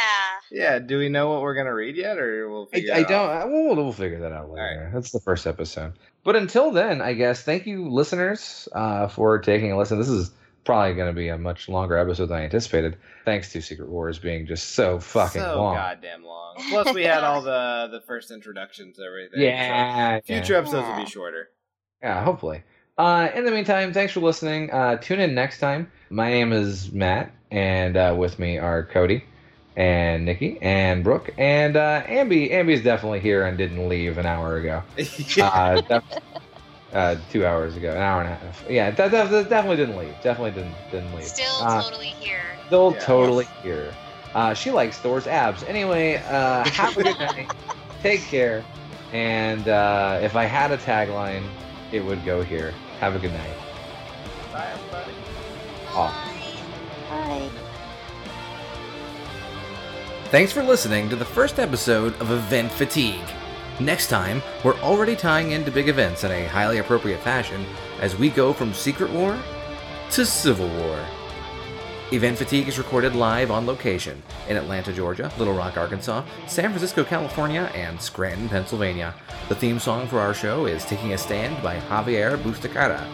[0.50, 0.80] Yeah.
[0.80, 2.94] Do we know what we're gonna read yet, or we'll I, figure?
[2.94, 3.30] I it don't.
[3.30, 4.64] I- We'll, we'll figure that out later.
[4.80, 4.94] Alright.
[4.94, 5.94] That's the first episode.
[6.24, 9.98] But until then, I guess thank you, listeners, uh, for taking a listen.
[9.98, 10.32] This is
[10.64, 14.20] probably going to be a much longer episode than I anticipated, thanks to Secret Wars
[14.20, 15.76] being just so fucking so long.
[15.76, 16.56] goddamn long.
[16.70, 19.40] Plus, we had all the the first introductions, everything.
[19.40, 20.60] so Yeah, future yeah.
[20.60, 21.50] episodes will be shorter.
[22.02, 22.64] Yeah, hopefully.
[22.98, 24.72] Uh, in the meantime, thanks for listening.
[24.72, 25.92] Uh, tune in next time.
[26.10, 29.24] My name is Matt, and uh, with me are Cody
[29.76, 32.52] and Nikki and Brooke and uh, Amby.
[32.52, 34.84] Amby's definitely here and didn't leave an hour ago.
[35.42, 36.04] uh, def-
[36.94, 38.66] uh, two hours ago, an hour and a half.
[38.70, 40.16] Yeah, that, that, that definitely didn't leave.
[40.24, 41.26] Definitely didn't didn't leave.
[41.26, 42.42] Still uh, totally here.
[42.68, 43.00] still Yeah.
[43.00, 43.94] totally here.
[44.34, 45.64] Uh, she likes Thor's abs.
[45.64, 47.50] Anyway, uh, have a good night.
[48.02, 48.64] Take care.
[49.14, 51.44] And uh, if I had a tagline,
[51.92, 52.74] it would go here.
[53.00, 53.58] Have a good night.
[54.52, 55.12] Bye, everybody.
[55.94, 56.14] Off.
[57.10, 57.50] Bye.
[60.30, 63.24] Thanks for listening to the first episode of Event Fatigue.
[63.80, 67.66] Next time, we're already tying into big events in a highly appropriate fashion
[68.02, 69.40] as we go from Secret War
[70.12, 71.00] to Civil War.
[72.14, 77.04] Event Fatigue is recorded live on location in Atlanta, Georgia, Little Rock, Arkansas, San Francisco,
[77.04, 79.14] California, and Scranton, Pennsylvania.
[79.50, 83.06] The theme song for our show is Taking a Stand by Javier Bustacara.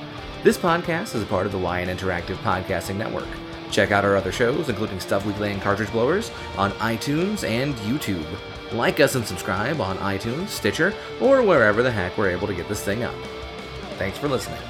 [0.44, 3.28] This podcast is a part of the Lion Interactive Podcasting Network.
[3.72, 8.28] Check out our other shows, including Stuff Weekly and Cartridge Blowers, on iTunes and YouTube.
[8.74, 12.70] Like us and subscribe on iTunes, Stitcher, or wherever the heck we're able to get
[12.70, 13.16] this thing up.
[13.98, 14.62] Thanks for listening.